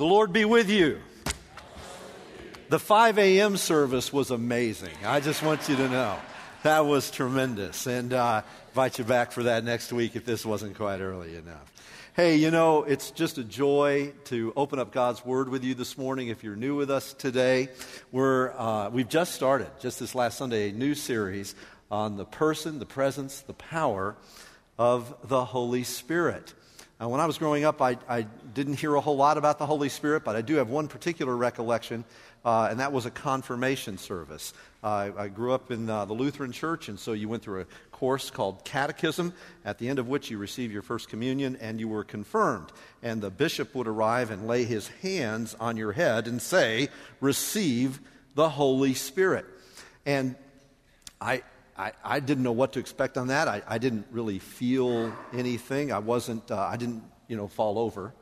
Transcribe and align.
The 0.00 0.06
Lord 0.06 0.32
be 0.32 0.46
with 0.46 0.70
you. 0.70 0.98
The 2.70 2.78
5 2.78 3.18
a.m. 3.18 3.58
service 3.58 4.10
was 4.10 4.30
amazing. 4.30 4.94
I 5.04 5.20
just 5.20 5.42
want 5.42 5.68
you 5.68 5.76
to 5.76 5.90
know. 5.90 6.16
That 6.62 6.86
was 6.86 7.10
tremendous. 7.10 7.86
And 7.86 8.14
uh, 8.14 8.40
invite 8.70 8.98
you 8.98 9.04
back 9.04 9.30
for 9.30 9.42
that 9.42 9.62
next 9.62 9.92
week 9.92 10.16
if 10.16 10.24
this 10.24 10.46
wasn't 10.46 10.76
quite 10.76 11.02
early 11.02 11.36
enough. 11.36 11.70
Hey, 12.16 12.36
you 12.36 12.50
know, 12.50 12.84
it's 12.84 13.10
just 13.10 13.36
a 13.36 13.44
joy 13.44 14.14
to 14.24 14.54
open 14.56 14.78
up 14.78 14.90
God's 14.90 15.22
Word 15.22 15.50
with 15.50 15.64
you 15.64 15.74
this 15.74 15.98
morning. 15.98 16.28
If 16.28 16.42
you're 16.42 16.56
new 16.56 16.76
with 16.76 16.90
us 16.90 17.12
today, 17.12 17.68
we're, 18.10 18.52
uh, 18.52 18.88
we've 18.88 19.06
just 19.06 19.34
started, 19.34 19.68
just 19.80 20.00
this 20.00 20.14
last 20.14 20.38
Sunday, 20.38 20.70
a 20.70 20.72
new 20.72 20.94
series 20.94 21.54
on 21.90 22.16
the 22.16 22.24
person, 22.24 22.78
the 22.78 22.86
presence, 22.86 23.40
the 23.42 23.52
power 23.52 24.16
of 24.78 25.14
the 25.28 25.44
Holy 25.44 25.84
Spirit. 25.84 26.54
Uh, 27.00 27.08
when 27.08 27.18
I 27.18 27.24
was 27.24 27.38
growing 27.38 27.64
up, 27.64 27.80
I, 27.80 27.96
I, 28.08 28.26
didn't 28.52 28.74
hear 28.74 28.94
a 28.94 29.00
whole 29.00 29.16
lot 29.16 29.38
about 29.38 29.58
the 29.58 29.64
Holy 29.64 29.88
Spirit, 29.88 30.24
but 30.24 30.36
I 30.36 30.42
do 30.42 30.56
have 30.56 30.68
one 30.68 30.88
particular 30.88 31.34
recollection, 31.34 32.04
uh, 32.44 32.66
and 32.68 32.80
that 32.80 32.92
was 32.92 33.06
a 33.06 33.10
confirmation 33.10 33.96
service. 33.96 34.52
Uh, 34.82 35.10
I 35.16 35.28
grew 35.28 35.52
up 35.52 35.70
in 35.70 35.88
uh, 35.88 36.04
the 36.04 36.12
Lutheran 36.12 36.52
Church, 36.52 36.88
and 36.88 36.98
so 36.98 37.12
you 37.12 37.28
went 37.28 37.42
through 37.42 37.60
a 37.60 37.66
course 37.92 38.28
called 38.30 38.64
Catechism, 38.64 39.32
at 39.64 39.78
the 39.78 39.88
end 39.88 39.98
of 39.98 40.08
which 40.08 40.30
you 40.30 40.36
received 40.36 40.72
your 40.72 40.82
first 40.82 41.08
communion 41.08 41.56
and 41.60 41.78
you 41.78 41.88
were 41.88 42.02
confirmed. 42.02 42.72
And 43.02 43.22
the 43.22 43.30
bishop 43.30 43.74
would 43.74 43.86
arrive 43.86 44.30
and 44.30 44.46
lay 44.48 44.64
his 44.64 44.88
hands 44.88 45.56
on 45.60 45.76
your 45.76 45.92
head 45.92 46.26
and 46.26 46.42
say, 46.42 46.88
Receive 47.20 48.00
the 48.34 48.48
Holy 48.48 48.94
Spirit. 48.94 49.46
And 50.04 50.34
I, 51.20 51.42
I, 51.80 51.92
I 52.04 52.20
didn't 52.20 52.44
know 52.44 52.52
what 52.52 52.74
to 52.74 52.78
expect 52.78 53.16
on 53.16 53.28
that. 53.28 53.48
I, 53.48 53.62
I 53.66 53.78
didn't 53.78 54.06
really 54.10 54.38
feel 54.38 55.10
anything. 55.32 55.92
I 55.92 55.98
wasn't, 55.98 56.50
uh, 56.50 56.58
I 56.58 56.76
didn't, 56.76 57.02
you 57.26 57.38
know, 57.38 57.48
fall 57.48 57.78
over 57.78 58.12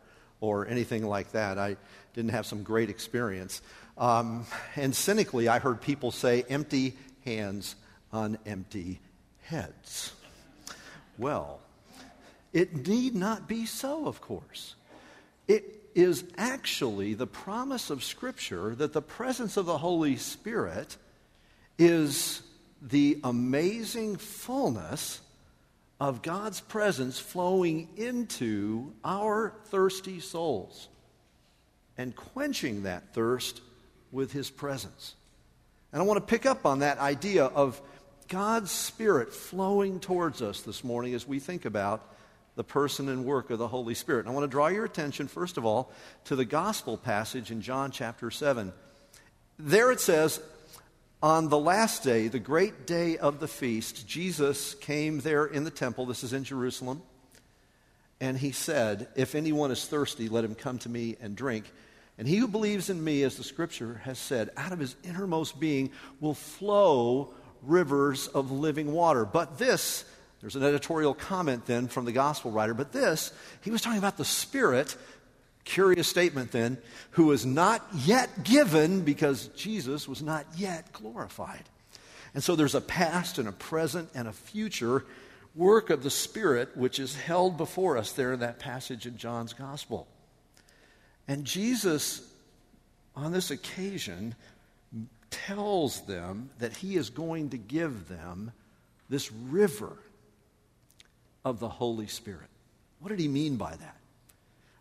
or 0.41 0.69
anything 0.69 1.05
like 1.05 1.33
that. 1.33 1.59
I 1.59 1.77
didn't 2.15 2.31
have 2.31 2.47
some 2.47 2.63
great 2.63 2.89
experience. 2.89 3.61
Um, 3.97 4.47
and 4.77 4.95
cynically, 4.95 5.49
I 5.49 5.59
heard 5.59 5.81
people 5.81 6.13
say, 6.13 6.45
empty 6.49 6.97
hands 7.25 7.75
on 8.13 8.39
empty 8.47 9.01
heads. 9.43 10.13
Well, 11.19 11.59
it 12.53 12.87
need 12.87 13.17
not 13.17 13.49
be 13.49 13.67
so, 13.67 14.07
of 14.07 14.21
course. 14.21 14.77
It 15.49 15.65
is 15.97 16.23
actually 16.37 17.15
the 17.15 17.27
promise 17.27 17.91
of 17.91 18.05
Scripture 18.05 18.77
that 18.77 18.93
the 18.93 19.03
presence 19.03 19.57
of 19.57 19.67
the 19.67 19.79
Holy 19.79 20.15
Spirit 20.15 20.97
is 21.77 22.43
the 22.81 23.21
amazing 23.25 24.17
fullness 24.17 25.21
of 26.01 26.23
God's 26.23 26.61
presence 26.61 27.19
flowing 27.19 27.89
into 27.97 28.93
our 29.05 29.55
thirsty 29.67 30.21
souls 30.21 30.89
and 31.97 32.15
quenching 32.15 32.85
that 32.85 33.15
thirst 33.15 33.61
with 34.13 34.33
His 34.33 34.49
presence. 34.49 35.15
And 35.93 36.01
I 36.01 36.05
want 36.05 36.19
to 36.19 36.31
pick 36.31 36.47
up 36.47 36.67
on 36.67 36.81
that 36.81 36.99
idea 36.99 37.47
of 37.47 37.81
God's 38.29 38.71
Spirit 38.71 39.33
flowing 39.33 40.01
towards 40.01 40.43
us 40.43 40.61
this 40.61 40.85
morning 40.85 41.15
as 41.15 41.27
we 41.27 41.41
think 41.41 41.65
about 41.65 42.15
the 42.55 42.65
person 42.65 43.09
and 43.09 43.25
work 43.25 43.51
of 43.51 43.59
the 43.59 43.69
Holy 43.69 43.95
Spirit. 43.95 44.21
And 44.21 44.31
I 44.31 44.33
want 44.33 44.45
to 44.45 44.51
draw 44.51 44.67
your 44.69 44.85
attention, 44.85 45.29
first 45.29 45.57
of 45.57 45.65
all, 45.65 45.93
to 46.25 46.37
the 46.37 46.45
gospel 46.45 46.97
passage 46.97 47.51
in 47.51 47.63
John 47.63 47.91
chapter 47.91 48.31
7. 48.31 48.73
There 49.59 49.91
it 49.91 50.01
says, 50.01 50.41
on 51.23 51.49
the 51.49 51.59
last 51.59 52.05
day, 52.05 52.29
the 52.29 52.39
great 52.39 52.87
day 52.87 53.19
of 53.19 53.41
the 53.41 53.49
feast, 53.49 54.07
Jesus 54.07 54.75
came 54.75 55.19
there 55.21 55.47
in 55.47 55.65
the 55.65 55.71
temple. 55.71 56.07
This 56.07 56.23
is 56.23 56.33
in 56.33 56.45
Jerusalem. 56.45 57.03
And 58.21 58.39
he 58.39 58.53
said, 58.53 59.09
If 59.17 59.35
anyone 59.35 59.71
is 59.71 59.85
thirsty, 59.85 60.29
let 60.29 60.45
him 60.45 60.55
come 60.55 60.79
to 60.79 60.89
me 60.89 61.17
and 61.21 61.37
drink. 61.37 61.65
And 62.19 62.27
he 62.27 62.37
who 62.37 62.49
believes 62.49 62.91
in 62.91 63.03
me, 63.03 63.23
as 63.23 63.37
the 63.37 63.45
scripture 63.45 64.01
has 64.05 64.19
said, 64.19 64.51
out 64.57 64.73
of 64.73 64.79
his 64.79 64.97
innermost 65.05 65.59
being 65.59 65.91
will 66.21 66.35
flow 66.35 67.33
rivers 67.63 68.29
of 68.29 68.51
living 68.51 68.93
water. 68.93 69.25
But 69.25 69.59
this, 69.59 70.05
there's 70.41 70.57
an 70.57 70.65
editorial 70.65 71.15
comment 71.15 71.67
then 71.67 71.89
from 71.89 72.05
the 72.05 72.13
gospel 72.13 72.51
writer, 72.51 72.75
but 72.75 72.93
this, 72.93 73.33
he 73.63 73.71
was 73.71 73.83
talking 73.83 73.99
about 73.99 74.17
the 74.17 74.25
Spirit 74.25 74.97
Curious 75.69 76.09
statement 76.09 76.51
then, 76.51 76.79
who 77.11 77.27
was 77.27 77.45
not 77.45 77.87
yet 77.95 78.43
given 78.43 79.03
because 79.03 79.49
Jesus 79.49 80.09
was 80.09 80.23
not 80.23 80.47
yet 80.57 80.91
glorified. 80.95 81.65
And 82.33 82.43
so 82.43 82.57
there's 82.57 82.75
a 82.75 82.81
past 82.81 83.37
and 83.37 83.47
a 83.47 83.53
present 83.53 84.09
and 84.15 84.27
a 84.27 84.33
future 84.33 85.05
work 85.55 85.91
of 85.91 86.03
the 86.03 86.11
Spirit 86.11 86.75
which 86.75 86.99
is 86.99 87.15
held 87.15 87.59
before 87.59 87.99
us 87.99 88.13
there 88.13 88.33
in 88.33 88.41
that 88.41 88.59
passage 88.59 89.05
in 89.05 89.19
John's 89.19 89.53
Gospel. 89.53 90.09
And 91.27 91.45
Jesus, 91.45 92.27
on 93.15 93.33
this 93.33 93.51
occasion, 93.51 94.37
tells 95.31 96.01
them 96.07 96.49
that 96.61 96.79
he 96.79 96.97
is 96.97 97.11
going 97.11 97.51
to 97.51 97.59
give 97.59 98.09
them 98.09 98.53
this 99.11 99.31
river 99.31 99.99
of 101.45 101.61
the 101.61 101.69
Holy 101.69 102.07
Spirit. 102.07 102.49
What 103.01 103.11
did 103.11 103.21
he 103.21 103.29
mean 103.29 103.57
by 103.57 103.77
that? 103.77 103.97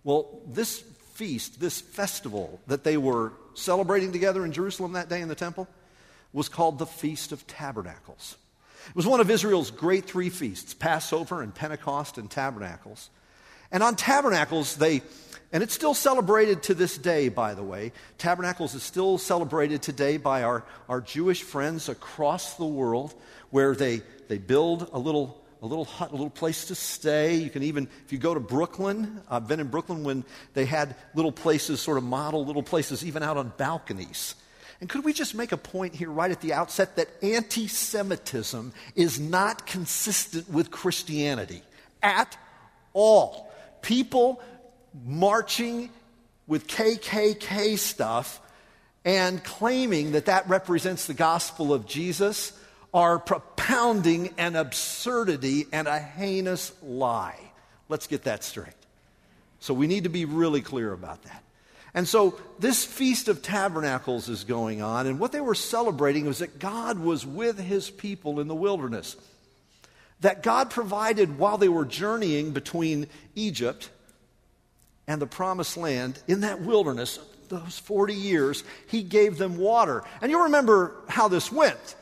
Well, 0.08 0.40
this 0.48 0.80
feast, 1.16 1.60
this 1.60 1.82
festival 1.82 2.62
that 2.68 2.86
they 2.86 2.96
were 2.96 3.34
celebrating 3.56 4.14
together 4.14 4.46
in 4.46 4.54
Jerusalem 4.54 4.94
that 4.94 5.10
day 5.10 5.20
in 5.20 5.28
the 5.28 5.36
temple, 5.36 5.68
was 6.32 6.48
called 6.48 6.80
the 6.80 6.86
Feast 6.86 7.34
of 7.34 7.46
Tabernacles. 7.46 8.38
It 8.88 8.96
was 8.96 9.06
one 9.06 9.20
of 9.20 9.30
Israel's 9.30 9.70
great 9.70 10.06
three 10.06 10.30
feasts 10.30 10.74
Passover 10.74 11.42
and 11.42 11.54
Pentecost 11.54 12.18
and 12.18 12.32
Tabernacles. 12.32 13.10
And 13.70 13.84
on 13.84 13.98
Tabernacles, 13.98 14.78
they, 14.78 15.02
and 15.52 15.62
it's 15.62 15.74
still 15.74 15.94
celebrated 15.94 16.64
to 16.64 16.74
this 16.74 16.98
day, 16.98 17.28
by 17.28 17.54
the 17.54 17.64
way. 17.64 17.92
Tabernacles 18.18 18.76
is 18.76 18.84
still 18.84 19.18
celebrated 19.18 19.82
today 19.82 20.16
by 20.16 20.44
our, 20.44 20.64
our 20.88 21.02
Jewish 21.02 21.44
friends 21.44 21.90
across 21.90 22.54
the 22.54 22.66
world, 22.66 23.14
where 23.50 23.76
they, 23.76 24.04
they 24.30 24.38
build 24.38 24.90
a 24.94 25.00
little 25.00 25.44
a 25.62 25.66
little 25.66 25.86
hut, 25.86 26.10
a 26.10 26.12
little 26.12 26.30
place 26.30 26.66
to 26.66 26.76
stay. 26.76 27.36
You 27.36 27.50
can 27.50 27.64
even, 27.64 27.88
if 28.06 28.12
you 28.12 28.20
go 28.20 28.34
to 28.34 28.40
Brooklyn, 28.40 29.22
I've 29.30 29.48
been 29.48 29.60
in 29.60 29.68
Brooklyn 29.68 30.04
when 30.04 30.24
they 30.54 30.66
had 30.66 30.96
little 31.16 31.32
places, 31.32 31.82
sort 31.82 31.98
of 31.98 32.04
model 32.04 32.46
little 32.46 32.64
places, 32.64 33.06
even 33.06 33.24
out 33.24 33.38
on 33.38 33.52
balconies. 33.58 34.36
And 34.80 34.90
could 34.90 35.04
we 35.04 35.14
just 35.14 35.34
make 35.34 35.52
a 35.52 35.58
point 35.58 35.96
here 35.96 36.12
right 36.12 36.30
at 36.30 36.42
the 36.42 36.54
outset 36.54 36.98
that 36.98 37.10
anti 37.24 37.68
Semitism 37.68 38.74
is 38.96 39.20
not 39.20 39.66
consistent 39.66 40.50
with 40.50 40.70
Christianity 40.70 41.64
at 42.04 42.38
all? 42.94 43.52
People 43.82 44.42
marching 45.06 45.90
with 46.46 46.68
KKK 46.68 47.78
stuff 47.78 48.40
and 49.04 49.44
claiming 49.44 50.12
that 50.12 50.26
that 50.26 50.48
represents 50.48 51.08
the 51.08 51.14
gospel 51.14 51.74
of 51.74 51.88
Jesus 51.88 52.54
are 52.94 53.20
propounding 53.68 54.34
an 54.38 54.56
absurdity 54.56 55.68
and 55.74 55.90
a 55.90 56.00
heinous 56.00 56.72
lie. 56.82 57.38
Let's 57.90 58.08
get 58.08 58.24
that 58.24 58.46
straight. 58.46 58.70
So 59.60 59.74
we 59.74 59.88
need 59.88 60.06
to 60.06 60.10
be 60.10 60.24
really 60.24 60.62
clear 60.62 60.94
about 60.94 61.24
that. 61.24 61.44
And 61.94 62.08
so 62.08 62.40
this 62.60 62.86
Feast 62.86 63.28
of 63.28 63.42
Tabernacles 63.42 64.30
is 64.30 64.46
going 64.46 64.82
on, 64.82 65.06
and 65.06 65.20
what 65.20 65.34
they 65.34 65.42
were 65.42 65.56
celebrating 65.56 66.26
was 66.26 66.40
that 66.40 66.60
God 66.60 66.98
was 66.98 67.26
with 67.26 67.60
his 67.60 67.90
people 67.90 68.40
in 68.40 68.48
the 68.48 68.56
wilderness. 68.56 69.18
That 70.22 70.44
God 70.44 70.70
provided 70.70 71.38
while 71.38 71.58
they 71.58 71.70
were 71.70 71.86
journeying 71.86 72.52
between 72.52 73.08
Egypt 73.36 73.90
and 75.08 75.22
the 75.22 75.28
promised 75.28 75.76
land 75.76 76.20
in 76.26 76.40
that 76.42 76.62
wilderness, 76.62 77.20
those 77.50 77.80
40 77.80 78.14
years, 78.14 78.64
he 78.88 79.04
gave 79.04 79.38
them 79.38 79.58
water. 79.58 80.06
And 80.22 80.32
you'll 80.32 80.44
remember 80.44 80.96
how 81.10 81.28
this 81.28 81.52
went 81.52 81.96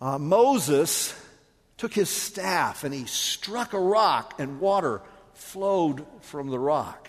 uh, 0.00 0.18
Moses 0.18 1.14
took 1.76 1.94
his 1.94 2.10
staff 2.10 2.84
and 2.84 2.92
he 2.92 3.06
struck 3.06 3.72
a 3.72 3.78
rock, 3.78 4.34
and 4.38 4.60
water 4.60 5.02
flowed 5.34 6.04
from 6.20 6.48
the 6.48 6.58
rock. 6.58 7.08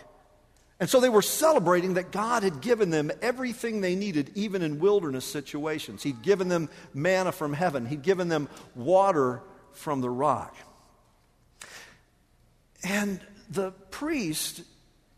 And 0.79 0.90
so 0.90 1.00
they 1.00 1.09
were 1.09 1.22
celebrating 1.22 1.94
that 1.94 2.12
God 2.12 2.41
had 2.41 2.60
given 2.60 2.89
them 2.89 3.12
everything 3.21 3.81
they 3.81 3.95
needed, 3.95 4.31
even 4.33 4.63
in 4.63 4.80
wilderness 4.80 5.25
situations. 5.25 6.01
He'd 6.01 6.24
given 6.24 6.48
them 6.48 6.69
manna 6.94 7.31
from 7.31 7.54
heaven, 7.54 7.86
He'd 7.86 8.01
given 8.01 8.30
them 8.30 8.50
water 8.74 9.44
from 9.74 10.01
the 10.01 10.10
rock. 10.10 10.56
And 12.83 13.19
the 13.50 13.71
priest 13.92 14.63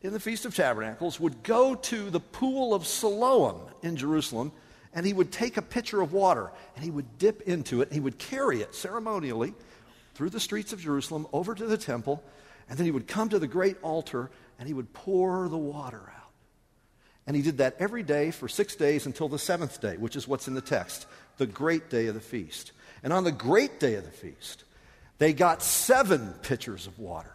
in 0.02 0.12
the 0.12 0.20
Feast 0.20 0.44
of 0.44 0.54
Tabernacles 0.54 1.20
would 1.20 1.44
go 1.44 1.76
to 1.76 2.10
the 2.10 2.20
pool 2.20 2.74
of 2.74 2.86
Siloam 2.86 3.62
in 3.82 3.96
Jerusalem 3.96 4.52
and 4.94 5.06
he 5.06 5.14
would 5.14 5.32
take 5.32 5.58
a 5.58 5.62
pitcher 5.62 6.02
of 6.02 6.14
water 6.14 6.52
and 6.76 6.84
he 6.84 6.92
would 6.92 7.18
dip 7.18 7.42
into 7.42 7.82
it 7.82 7.90
and 7.90 7.94
he 7.94 8.00
would 8.00 8.18
carry 8.18 8.62
it 8.62 8.76
ceremonially 8.76 9.54
through 10.14 10.30
the 10.30 10.40
streets 10.40 10.74
of 10.74 10.80
Jerusalem 10.80 11.28
over 11.34 11.56
to 11.56 11.66
the 11.66 11.78
temple 11.78 12.24
and 12.70 12.78
then 12.78 12.86
he 12.86 12.92
would 12.92 13.08
come 13.08 13.30
to 13.30 13.40
the 13.40 13.48
great 13.48 13.78
altar 13.82 14.30
and 14.60 14.68
he 14.68 14.74
would 14.74 14.94
pour 14.94 15.50
the 15.50 15.58
water 15.58 16.02
out. 16.16 16.30
And 17.26 17.36
he 17.36 17.42
did 17.42 17.58
that 17.58 17.76
every 17.80 18.04
day 18.04 18.32
for 18.32 18.48
six 18.48 18.76
days 18.76 19.06
until 19.06 19.30
the 19.30 19.40
seventh 19.40 19.82
day, 19.82 19.98
which 19.98 20.16
is 20.16 20.28
what's 20.28 20.48
in 20.48 20.54
the 20.54 20.62
text, 20.62 21.06
the 21.38 21.46
great 21.46 21.90
day 21.90 22.08
of 22.08 22.16
the 22.16 22.22
feast. 22.22 22.72
And 23.02 23.14
on 23.14 23.24
the 23.24 23.32
great 23.32 23.80
day 23.80 23.96
of 23.96 24.04
the 24.04 24.12
feast, 24.12 24.64
they 25.18 25.34
got 25.34 25.62
seven 25.62 26.34
pitchers 26.42 26.88
of 26.88 27.00
water. 27.00 27.34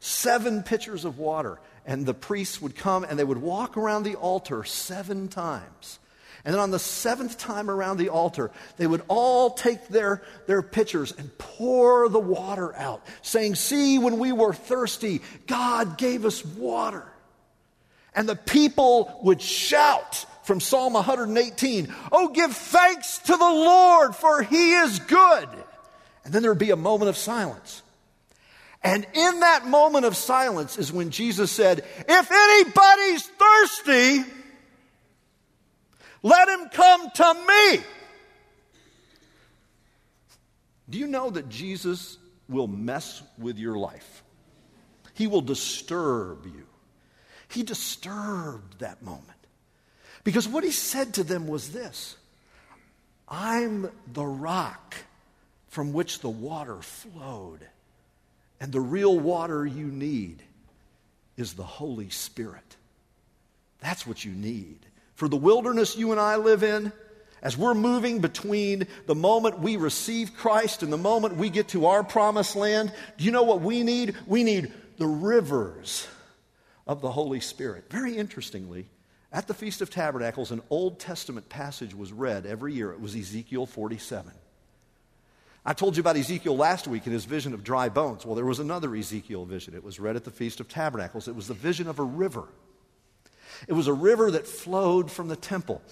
Seven 0.00 0.62
pitchers 0.62 1.04
of 1.04 1.18
water. 1.18 1.58
and 1.84 2.04
the 2.04 2.14
priests 2.14 2.60
would 2.60 2.76
come 2.76 3.04
and 3.04 3.18
they 3.18 3.24
would 3.24 3.40
walk 3.40 3.78
around 3.78 4.02
the 4.02 4.14
altar 4.16 4.62
seven 4.62 5.28
times. 5.28 5.98
And 6.44 6.54
then 6.54 6.60
on 6.60 6.70
the 6.70 6.78
seventh 6.78 7.36
time 7.36 7.70
around 7.70 7.96
the 7.96 8.10
altar, 8.10 8.50
they 8.76 8.86
would 8.86 9.02
all 9.08 9.50
take 9.50 9.88
their, 9.88 10.22
their 10.46 10.62
pitchers 10.62 11.12
and 11.12 11.36
pour 11.36 12.08
the 12.08 12.20
water 12.20 12.74
out, 12.76 13.04
saying, 13.22 13.56
See, 13.56 13.98
when 13.98 14.18
we 14.18 14.32
were 14.32 14.54
thirsty, 14.54 15.20
God 15.46 15.98
gave 15.98 16.24
us 16.24 16.44
water. 16.44 17.04
And 18.14 18.28
the 18.28 18.36
people 18.36 19.20
would 19.22 19.42
shout 19.42 20.26
from 20.44 20.60
Psalm 20.60 20.94
118, 20.94 21.94
Oh, 22.10 22.28
give 22.28 22.56
thanks 22.56 23.18
to 23.18 23.32
the 23.32 23.38
Lord, 23.38 24.14
for 24.14 24.42
he 24.42 24.74
is 24.74 24.98
good. 25.00 25.48
And 26.24 26.32
then 26.32 26.42
there 26.42 26.50
would 26.50 26.58
be 26.58 26.70
a 26.70 26.76
moment 26.76 27.08
of 27.08 27.16
silence. 27.16 27.82
And 28.82 29.06
in 29.12 29.40
that 29.40 29.66
moment 29.66 30.04
of 30.04 30.16
silence 30.16 30.78
is 30.78 30.92
when 30.92 31.10
Jesus 31.10 31.50
said, 31.50 31.84
If 32.08 32.30
anybody's 32.30 33.26
thirsty, 33.26 34.24
let 36.22 36.48
him 36.48 36.68
come 36.70 37.10
to 37.10 37.34
me. 37.34 37.82
Do 40.90 40.98
you 40.98 41.06
know 41.06 41.30
that 41.30 41.48
Jesus 41.48 42.18
will 42.48 42.66
mess 42.66 43.22
with 43.38 43.58
your 43.58 43.76
life? 43.76 44.22
He 45.14 45.26
will 45.26 45.42
disturb 45.42 46.46
you. 46.46 46.66
He 47.48 47.62
disturbed 47.62 48.80
that 48.80 49.02
moment. 49.02 49.24
Because 50.24 50.48
what 50.48 50.64
he 50.64 50.70
said 50.70 51.14
to 51.14 51.24
them 51.24 51.46
was 51.46 51.72
this 51.72 52.16
I'm 53.28 53.90
the 54.12 54.24
rock 54.24 54.94
from 55.68 55.92
which 55.92 56.20
the 56.20 56.28
water 56.28 56.80
flowed. 56.80 57.66
And 58.60 58.72
the 58.72 58.80
real 58.80 59.16
water 59.16 59.64
you 59.64 59.86
need 59.86 60.42
is 61.36 61.52
the 61.52 61.62
Holy 61.62 62.10
Spirit. 62.10 62.76
That's 63.80 64.04
what 64.04 64.24
you 64.24 64.32
need 64.32 64.87
for 65.18 65.26
the 65.26 65.36
wilderness 65.36 65.96
you 65.96 66.12
and 66.12 66.20
I 66.20 66.36
live 66.36 66.62
in, 66.62 66.92
as 67.42 67.58
we're 67.58 67.74
moving 67.74 68.20
between 68.20 68.86
the 69.06 69.16
moment 69.16 69.58
we 69.58 69.76
receive 69.76 70.36
Christ 70.36 70.84
and 70.84 70.92
the 70.92 70.96
moment 70.96 71.34
we 71.34 71.50
get 71.50 71.66
to 71.70 71.86
our 71.86 72.04
promised 72.04 72.54
land, 72.54 72.92
do 73.16 73.24
you 73.24 73.32
know 73.32 73.42
what 73.42 73.60
we 73.60 73.82
need? 73.82 74.14
We 74.28 74.44
need 74.44 74.72
the 74.96 75.08
rivers 75.08 76.06
of 76.86 77.00
the 77.00 77.10
Holy 77.10 77.40
Spirit. 77.40 77.90
Very 77.90 78.16
interestingly, 78.16 78.86
at 79.32 79.48
the 79.48 79.54
Feast 79.54 79.80
of 79.80 79.90
Tabernacles, 79.90 80.52
an 80.52 80.62
Old 80.70 81.00
Testament 81.00 81.48
passage 81.48 81.96
was 81.96 82.12
read 82.12 82.46
every 82.46 82.74
year. 82.74 82.92
It 82.92 83.00
was 83.00 83.16
Ezekiel 83.16 83.66
47. 83.66 84.30
I 85.66 85.72
told 85.72 85.96
you 85.96 86.00
about 86.00 86.16
Ezekiel 86.16 86.56
last 86.56 86.86
week 86.86 87.08
in 87.08 87.12
his 87.12 87.24
vision 87.24 87.54
of 87.54 87.64
dry 87.64 87.88
bones. 87.88 88.24
Well, 88.24 88.36
there 88.36 88.44
was 88.44 88.60
another 88.60 88.94
Ezekiel 88.94 89.46
vision. 89.46 89.74
It 89.74 89.82
was 89.82 89.98
read 89.98 90.14
at 90.14 90.22
the 90.22 90.30
Feast 90.30 90.60
of 90.60 90.68
Tabernacles. 90.68 91.26
It 91.26 91.34
was 91.34 91.48
the 91.48 91.54
vision 91.54 91.88
of 91.88 91.98
a 91.98 92.04
river. 92.04 92.46
It 93.66 93.72
was 93.72 93.86
a 93.86 93.92
river 93.92 94.30
that 94.30 94.46
flowed 94.46 95.10
from 95.10 95.28
the 95.28 95.36
temple. 95.36 95.82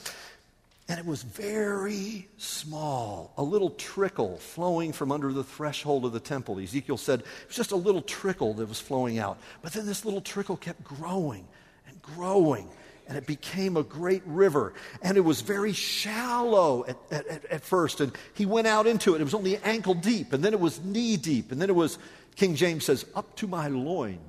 And 0.89 1.01
it 1.01 1.07
was 1.07 1.23
very 1.23 2.29
small, 2.37 3.33
a 3.37 3.43
little 3.43 3.71
trickle 3.71 4.37
flowing 4.37 4.93
from 4.93 5.11
under 5.11 5.33
the 5.33 5.43
threshold 5.43 6.05
of 6.05 6.13
the 6.13 6.21
temple. 6.21 6.61
Ezekiel 6.61 6.97
said 6.97 7.21
it 7.21 7.27
was 7.49 7.57
just 7.57 7.73
a 7.73 7.77
little 7.77 8.03
trickle 8.03 8.55
that 8.55 8.69
was 8.69 8.81
flowing 8.81 9.19
out. 9.19 9.39
But 9.63 9.73
then 9.73 9.85
this 9.85 10.05
little 10.05 10.21
trickle 10.21 10.57
kept 10.57 10.85
growing 10.85 11.45
and 11.89 12.01
growing, 12.03 12.69
and 13.09 13.19
it 13.19 13.27
became 13.27 13.77
a 13.77 13.83
great 13.83 14.23
river. 14.27 14.75
And 15.03 15.17
it 15.17 15.23
was 15.23 15.41
very 15.41 15.73
shallow 15.73 16.85
at, 16.87 16.97
at, 17.11 17.45
at 17.47 17.65
first, 17.65 18.01
and 18.01 18.13
he 18.35 18.47
went 18.47 18.69
out 18.69 18.87
into 18.87 19.17
it. 19.17 19.21
It 19.21 19.25
was 19.25 19.35
only 19.35 19.57
ankle 19.59 19.95
deep, 19.95 20.33
and 20.33 20.45
then 20.45 20.53
it 20.53 20.61
was 20.61 20.81
knee 20.85 21.17
deep, 21.17 21.51
and 21.51 21.61
then 21.61 21.69
it 21.69 21.75
was, 21.75 21.99
King 22.37 22.55
James 22.55 22.85
says, 22.85 23.05
up 23.17 23.35
to 23.37 23.49
my 23.49 23.67
loins 23.67 24.21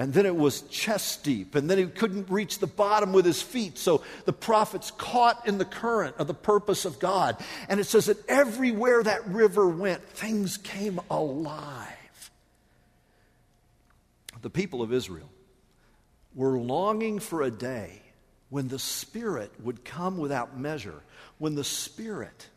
and 0.00 0.14
then 0.14 0.24
it 0.24 0.34
was 0.34 0.62
chest 0.62 1.24
deep, 1.24 1.54
and 1.54 1.68
then 1.68 1.76
he 1.76 1.84
couldn't 1.84 2.30
reach 2.30 2.58
the 2.58 2.66
bottom 2.66 3.12
with 3.12 3.26
his 3.26 3.42
feet. 3.42 3.76
So 3.76 4.02
the 4.24 4.32
prophets 4.32 4.90
caught 4.92 5.46
in 5.46 5.58
the 5.58 5.66
current 5.66 6.16
of 6.16 6.26
the 6.26 6.32
purpose 6.32 6.86
of 6.86 6.98
God. 6.98 7.36
And 7.68 7.78
it 7.78 7.84
says 7.84 8.06
that 8.06 8.26
everywhere 8.26 9.02
that 9.02 9.28
river 9.28 9.68
went, 9.68 10.02
things 10.02 10.56
came 10.56 11.00
alive. 11.10 12.30
The 14.40 14.48
people 14.48 14.80
of 14.80 14.90
Israel 14.90 15.28
were 16.34 16.58
longing 16.58 17.18
for 17.18 17.42
a 17.42 17.50
day 17.50 18.00
when 18.48 18.68
the 18.68 18.78
Spirit 18.78 19.52
would 19.62 19.84
come 19.84 20.16
without 20.16 20.58
measure, 20.58 21.02
when 21.36 21.56
the 21.56 21.62
Spirit 21.62 22.48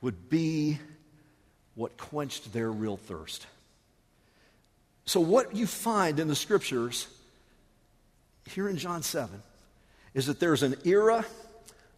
would 0.00 0.30
be 0.30 0.78
what 1.74 1.98
quenched 1.98 2.50
their 2.54 2.72
real 2.72 2.96
thirst. 2.96 3.46
So, 5.04 5.20
what 5.20 5.56
you 5.56 5.66
find 5.66 6.20
in 6.20 6.28
the 6.28 6.36
scriptures 6.36 7.08
here 8.48 8.68
in 8.68 8.76
John 8.76 9.02
7 9.02 9.42
is 10.14 10.26
that 10.26 10.40
there's 10.40 10.62
an 10.62 10.76
era 10.84 11.24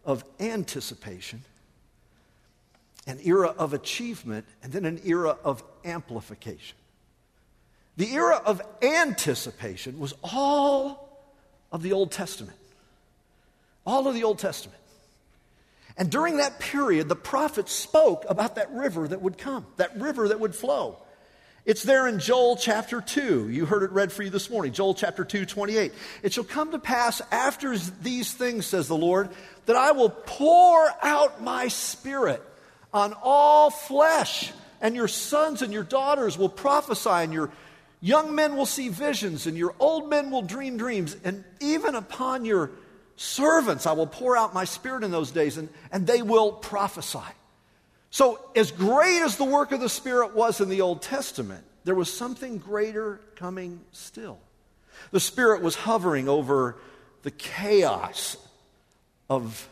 of 0.05 0.23
anticipation, 0.39 1.43
an 3.07 3.19
era 3.23 3.47
of 3.57 3.73
achievement, 3.73 4.45
and 4.63 4.71
then 4.71 4.85
an 4.85 5.01
era 5.05 5.37
of 5.43 5.63
amplification. 5.83 6.77
The 7.97 8.11
era 8.13 8.41
of 8.43 8.61
anticipation 8.81 9.99
was 9.99 10.13
all 10.23 11.27
of 11.71 11.81
the 11.81 11.93
Old 11.93 12.11
Testament. 12.11 12.57
All 13.85 14.07
of 14.07 14.15
the 14.15 14.23
Old 14.23 14.39
Testament. 14.39 14.79
And 15.97 16.11
during 16.11 16.37
that 16.37 16.59
period, 16.59 17.07
the 17.07 17.15
prophets 17.15 17.71
spoke 17.71 18.25
about 18.27 18.55
that 18.55 18.71
river 18.71 19.07
that 19.07 19.21
would 19.21 19.37
come, 19.37 19.65
that 19.77 19.95
river 19.97 20.27
that 20.27 20.39
would 20.39 20.53
flow. 20.53 20.97
It's 21.65 21.81
there 21.81 22.07
in 22.07 22.19
Joel 22.19 22.57
chapter 22.57 23.01
2. 23.01 23.49
You 23.49 23.65
heard 23.65 23.81
it 23.81 23.91
read 23.91 24.11
for 24.11 24.21
you 24.21 24.29
this 24.29 24.51
morning. 24.51 24.71
Joel 24.71 24.93
chapter 24.93 25.25
2, 25.25 25.47
28. 25.47 25.93
It 26.21 26.31
shall 26.31 26.43
come 26.43 26.71
to 26.73 26.79
pass 26.79 27.23
after 27.31 27.75
these 27.75 28.31
things, 28.31 28.67
says 28.67 28.87
the 28.87 28.95
Lord, 28.95 29.29
that 29.65 29.75
I 29.75 29.91
will 29.91 30.11
pour 30.11 30.87
out 31.01 31.41
my 31.41 31.69
spirit 31.69 32.43
on 32.93 33.15
all 33.23 33.71
flesh, 33.71 34.53
and 34.79 34.95
your 34.95 35.07
sons 35.07 35.63
and 35.63 35.73
your 35.73 35.83
daughters 35.83 36.37
will 36.37 36.49
prophesy, 36.49 37.09
and 37.09 37.33
your 37.33 37.49
young 37.99 38.35
men 38.35 38.55
will 38.55 38.67
see 38.67 38.89
visions, 38.89 39.47
and 39.47 39.57
your 39.57 39.73
old 39.79 40.07
men 40.07 40.29
will 40.29 40.43
dream 40.43 40.77
dreams, 40.77 41.17
and 41.23 41.43
even 41.61 41.95
upon 41.95 42.45
your 42.45 42.69
servants 43.15 43.87
I 43.87 43.93
will 43.93 44.05
pour 44.05 44.37
out 44.37 44.53
my 44.53 44.65
spirit 44.65 45.03
in 45.03 45.09
those 45.09 45.31
days, 45.31 45.57
and, 45.57 45.69
and 45.91 46.05
they 46.05 46.21
will 46.21 46.51
prophesy. 46.51 47.17
So, 48.15 48.39
as 48.55 48.71
great 48.71 49.21
as 49.23 49.35
the 49.35 49.43
work 49.43 49.73
of 49.73 49.81
the 49.81 49.89
Spirit 49.89 50.33
was 50.33 50.61
in 50.61 50.69
the 50.69 50.79
Old 50.79 51.01
Testament, 51.01 51.65
there 51.83 51.95
was 51.95 52.09
something 52.09 52.59
greater 52.59 53.19
coming 53.35 53.81
still. 53.91 54.39
The 55.11 55.19
Spirit 55.19 55.61
was 55.61 55.75
hovering 55.75 56.29
over 56.29 56.77
the 57.23 57.31
chaos 57.31 58.37
of 59.29 59.67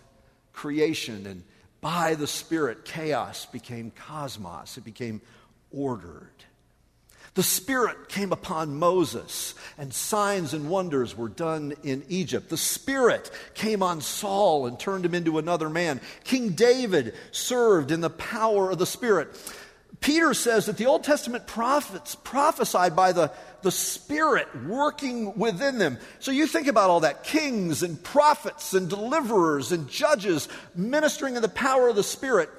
creation, 0.51 1.25
and 1.25 1.45
by 1.79 2.15
the 2.15 2.27
Spirit, 2.27 2.83
chaos 2.83 3.45
became 3.45 3.91
cosmos, 3.91 4.77
it 4.77 4.83
became 4.83 5.21
ordered. 5.71 6.43
The 7.35 7.43
Spirit 7.43 8.09
came 8.09 8.31
upon 8.31 8.75
Moses, 8.75 9.55
and 9.79 9.91
signs 9.91 10.53
and 10.53 10.69
wonders 10.69 11.17
were 11.17 11.29
done 11.29 11.73
in 11.83 12.03
Egypt. 12.07 12.49
The 12.49 12.57
Spirit 12.57 13.31
came 13.55 13.81
on 13.81 14.01
Saul 14.01 14.67
and 14.67 14.79
turned 14.79 15.03
him 15.03 15.15
into 15.15 15.39
another 15.39 15.67
man. 15.67 15.99
King 16.23 16.49
David 16.49 17.15
served 17.31 17.89
in 17.89 18.01
the 18.01 18.11
power 18.11 18.69
of 18.69 18.77
the 18.77 18.85
Spirit. 18.85 19.35
Peter 19.99 20.33
says 20.33 20.65
that 20.67 20.77
the 20.77 20.85
Old 20.85 21.03
Testament 21.03 21.47
prophets 21.47 22.13
prophesied 22.13 22.95
by 22.95 23.13
the, 23.13 23.31
the 23.61 23.71
Spirit 23.71 24.47
working 24.65 25.35
within 25.37 25.79
them. 25.79 25.97
So 26.19 26.31
you 26.31 26.45
think 26.45 26.67
about 26.67 26.89
all 26.89 26.99
that 26.99 27.23
kings 27.23 27.81
and 27.81 28.03
prophets 28.03 28.73
and 28.73 28.89
deliverers 28.89 29.71
and 29.71 29.89
judges 29.89 30.49
ministering 30.75 31.35
in 31.35 31.41
the 31.41 31.47
power 31.47 31.87
of 31.87 31.95
the 31.95 32.03
Spirit. 32.03 32.49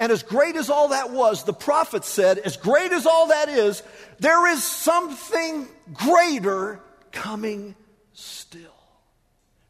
And 0.00 0.10
as 0.10 0.22
great 0.22 0.56
as 0.56 0.70
all 0.70 0.88
that 0.88 1.10
was, 1.10 1.44
the 1.44 1.52
prophet 1.52 2.04
said, 2.04 2.38
as 2.38 2.56
great 2.56 2.90
as 2.90 3.06
all 3.06 3.28
that 3.28 3.50
is, 3.50 3.82
there 4.18 4.48
is 4.48 4.64
something 4.64 5.68
greater 5.92 6.80
coming 7.12 7.76
still. 8.14 8.62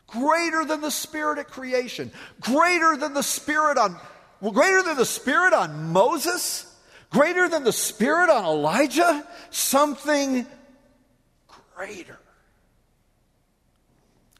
Greater 0.07 0.65
than 0.65 0.81
the 0.81 0.91
spirit 0.91 1.39
at 1.39 1.49
creation, 1.49 2.13
greater 2.41 2.97
than 2.97 3.13
the 3.13 3.23
spirit 3.23 3.77
on 3.77 3.97
well, 4.41 4.53
greater 4.53 4.83
than 4.83 4.97
the 4.97 5.05
spirit 5.05 5.53
on 5.53 5.93
Moses, 5.93 6.67
greater 7.11 7.47
than 7.49 7.63
the 7.63 7.73
spirit 7.73 8.31
on 8.31 8.45
Elijah, 8.45 9.27
something 9.51 10.47
greater. 11.75 12.19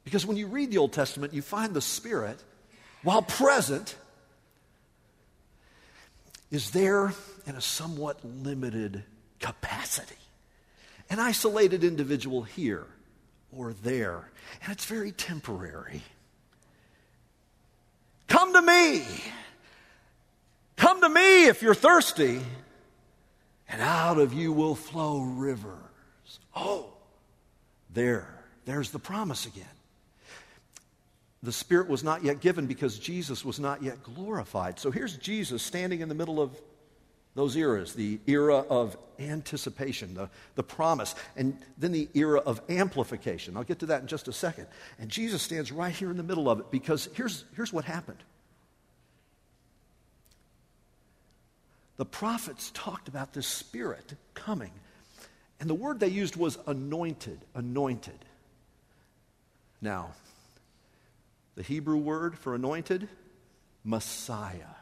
Because 0.05 0.25
when 0.25 0.39
you 0.39 0.47
read 0.47 0.71
the 0.71 0.79
Old 0.79 0.93
Testament, 0.93 1.35
you 1.35 1.43
find 1.43 1.75
the 1.75 1.83
Spirit, 1.83 2.43
while 3.03 3.23
present, 3.23 3.95
is 6.51 6.71
there 6.71 7.13
in 7.47 7.55
a 7.55 7.61
somewhat 7.61 8.25
limited 8.25 9.05
capacity. 9.41 10.15
An 11.09 11.19
isolated 11.19 11.83
individual 11.83 12.43
here 12.43 12.87
or 13.53 13.73
there, 13.73 14.31
and 14.63 14.73
it's 14.73 14.85
very 14.85 15.11
temporary. 15.11 16.03
Come 18.29 18.53
to 18.53 18.63
me. 18.63 19.03
Come 20.77 21.01
to 21.01 21.09
me 21.09 21.47
if 21.47 21.63
you're 21.63 21.75
thirsty, 21.75 22.41
and 23.69 23.83
out 23.83 24.19
of 24.19 24.33
you 24.33 24.53
will 24.53 24.77
flow 24.77 25.21
rivers. 25.21 25.75
Oh, 26.55 26.93
There, 27.93 28.29
there's 28.67 28.91
the 28.91 29.01
promise 29.01 29.47
again. 29.47 29.65
The 31.43 31.53
Spirit 31.53 31.89
was 31.89 32.05
not 32.05 32.23
yet 32.23 32.41
given 32.41 32.67
because 32.67 32.99
Jesus 32.99 33.45
was 33.45 33.59
not 33.59 33.83
yet 33.83 34.03
glorified. 34.03 34.79
So 34.79 34.91
here's 34.91 35.17
Jesus 35.17 35.63
standing 35.63 36.01
in 36.01 36.09
the 36.09 36.15
middle 36.15 36.41
of 36.41 36.61
those 37.35 37.57
eras 37.57 37.95
the 37.95 38.19
era 38.27 38.57
of 38.57 38.97
anticipation, 39.19 40.15
the, 40.15 40.29
the 40.55 40.63
promise, 40.63 41.15
and 41.37 41.57
then 41.79 41.93
the 41.93 42.09
era 42.15 42.41
of 42.41 42.61
amplification. 42.69 43.57
I'll 43.57 43.65
get 43.65 43.79
to 43.81 43.87
that 43.87 44.03
in 44.03 44.07
just 44.07 44.29
a 44.29 44.33
second. 44.33 44.67
And 44.99 45.09
Jesus 45.09 45.41
stands 45.41 45.71
right 45.71 45.95
here 45.95 46.11
in 46.11 46.17
the 46.17 46.23
middle 46.23 46.51
of 46.51 46.61
it 46.61 46.71
because 46.71 47.09
here's, 47.15 47.45
here's 47.57 47.73
what 47.73 47.85
happened. 47.85 48.19
The 51.97 52.07
prophets 52.07 52.71
talked 52.73 53.09
about 53.09 53.35
this 53.35 53.47
Spirit 53.47 54.15
coming, 54.35 54.73
and 55.61 55.69
the 55.69 55.75
word 55.75 56.01
they 56.01 56.09
used 56.09 56.35
was 56.35 56.59
anointed, 56.67 57.39
anointed. 57.55 58.19
Now, 59.83 60.11
the 61.61 61.67
Hebrew 61.67 61.99
word 61.99 62.39
for 62.39 62.55
anointed, 62.55 63.07
Messiah. 63.85 64.73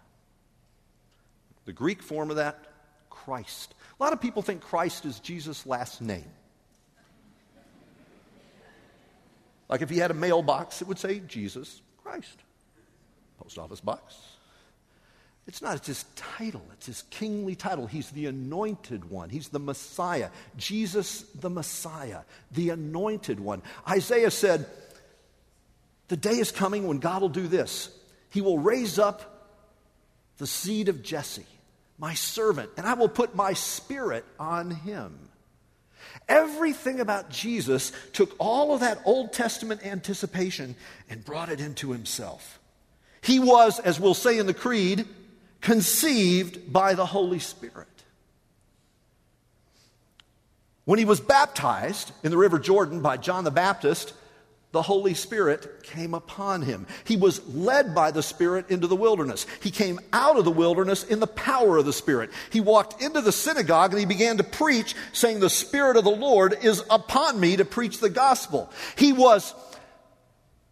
The 1.65 1.73
Greek 1.73 2.05
form 2.05 2.31
of 2.31 2.37
that, 2.37 2.57
Christ. 3.11 3.75
A 3.99 4.05
lot 4.05 4.13
of 4.13 4.21
people 4.21 4.43
think 4.43 4.61
Christ 4.61 5.05
is 5.05 5.19
Jesus' 5.19 5.67
last 5.67 6.01
name. 6.01 6.31
Like 9.69 9.83
if 9.83 9.91
he 9.91 9.99
had 9.99 10.13
a 10.13 10.15
mailbox, 10.15 10.81
it 10.81 10.87
would 10.87 11.01
say 11.01 11.19
Jesus 11.19 11.83
Christ. 12.05 12.39
Post 13.41 13.59
office 13.59 13.81
box. 13.81 14.15
It's 15.49 15.61
not, 15.61 15.75
it's 15.75 15.89
his 15.89 16.05
title, 16.15 16.63
it's 16.75 16.87
his 16.87 17.03
kingly 17.11 17.57
title. 17.57 17.89
He's 17.89 18.11
the 18.11 18.27
anointed 18.27 19.11
one, 19.11 19.31
he's 19.31 19.49
the 19.49 19.59
Messiah. 19.59 20.29
Jesus, 20.57 21.23
the 21.35 21.51
Messiah, 21.51 22.21
the 22.53 22.71
anointed 22.71 23.41
one. 23.41 23.63
Isaiah 23.89 24.31
said, 24.31 24.67
The 26.09 26.17
day 26.17 26.39
is 26.39 26.51
coming 26.51 26.87
when 26.87 26.99
God 26.99 27.23
will 27.23 27.29
do 27.29 27.47
this. 27.47 27.91
He 28.31 28.41
will 28.41 28.59
raise 28.59 28.99
up 28.99 29.55
the 30.39 30.47
seed 30.47 30.89
of 30.89 31.03
Jesse 31.03 31.47
my 31.99 32.15
servant, 32.15 32.71
and 32.77 32.87
I 32.87 32.95
will 32.95 33.09
put 33.09 33.35
my 33.35 33.53
spirit 33.53 34.25
on 34.39 34.71
him. 34.71 35.19
Everything 36.29 37.01
about 37.01 37.29
Jesus 37.29 37.93
took 38.13 38.35
all 38.39 38.73
of 38.73 38.81
that 38.81 39.01
Old 39.05 39.33
Testament 39.33 39.85
anticipation 39.85 40.77
and 41.11 41.25
brought 41.25 41.49
it 41.49 41.61
into 41.61 41.91
himself. 41.91 42.61
He 43.21 43.41
was, 43.41 43.81
as 43.81 43.99
we'll 43.99 44.15
say 44.15 44.39
in 44.39 44.47
the 44.47 44.55
Creed, 44.55 45.07
conceived 45.61 46.73
by 46.73 46.95
the 46.95 47.07
Holy 47.07 47.41
Spirit. 47.41 47.89
When 50.85 50.99
he 50.99 51.05
was 51.05 51.21
baptized 51.21 52.13
in 52.23 52.31
the 52.31 52.39
River 52.39 52.59
Jordan 52.59 53.01
by 53.01 53.17
John 53.17 53.45
the 53.45 53.51
Baptist, 53.51 54.15
the 54.71 54.83
Holy 54.83 55.15
Spirit 55.15 55.83
came 55.83 56.13
upon 56.13 56.61
him. 56.61 56.87
He 57.05 57.17
was 57.17 57.47
led 57.49 57.95
by 57.95 58.11
the 58.11 58.23
Spirit 58.23 58.69
into 58.69 58.87
the 58.87 58.97
wilderness. 58.97 59.47
He 59.63 59.71
came 59.71 59.99
out 60.13 60.39
of 60.39 60.45
the 60.45 60.51
wilderness 60.51 61.05
in 61.05 61.21
the 61.21 61.27
power 61.27 61.79
of 61.79 61.87
the 61.87 61.93
Spirit. 61.93 62.31
He 62.51 62.61
walked 62.61 63.03
into 63.03 63.23
the 63.23 63.33
synagogue 63.33 63.93
and 63.93 64.01
he 64.01 64.07
began 64.07 64.37
to 64.37 64.45
preach, 64.45 64.95
saying, 65.13 65.41
The 65.41 65.49
Spirit 65.49 65.97
of 65.97 66.05
the 66.05 66.11
Lord 66.11 66.55
is 66.63 66.85
upon 66.91 67.41
me 67.41 67.57
to 67.57 67.65
preach 67.65 67.99
the 67.99 68.11
gospel. 68.11 68.71
He 68.97 69.15
was 69.15 69.55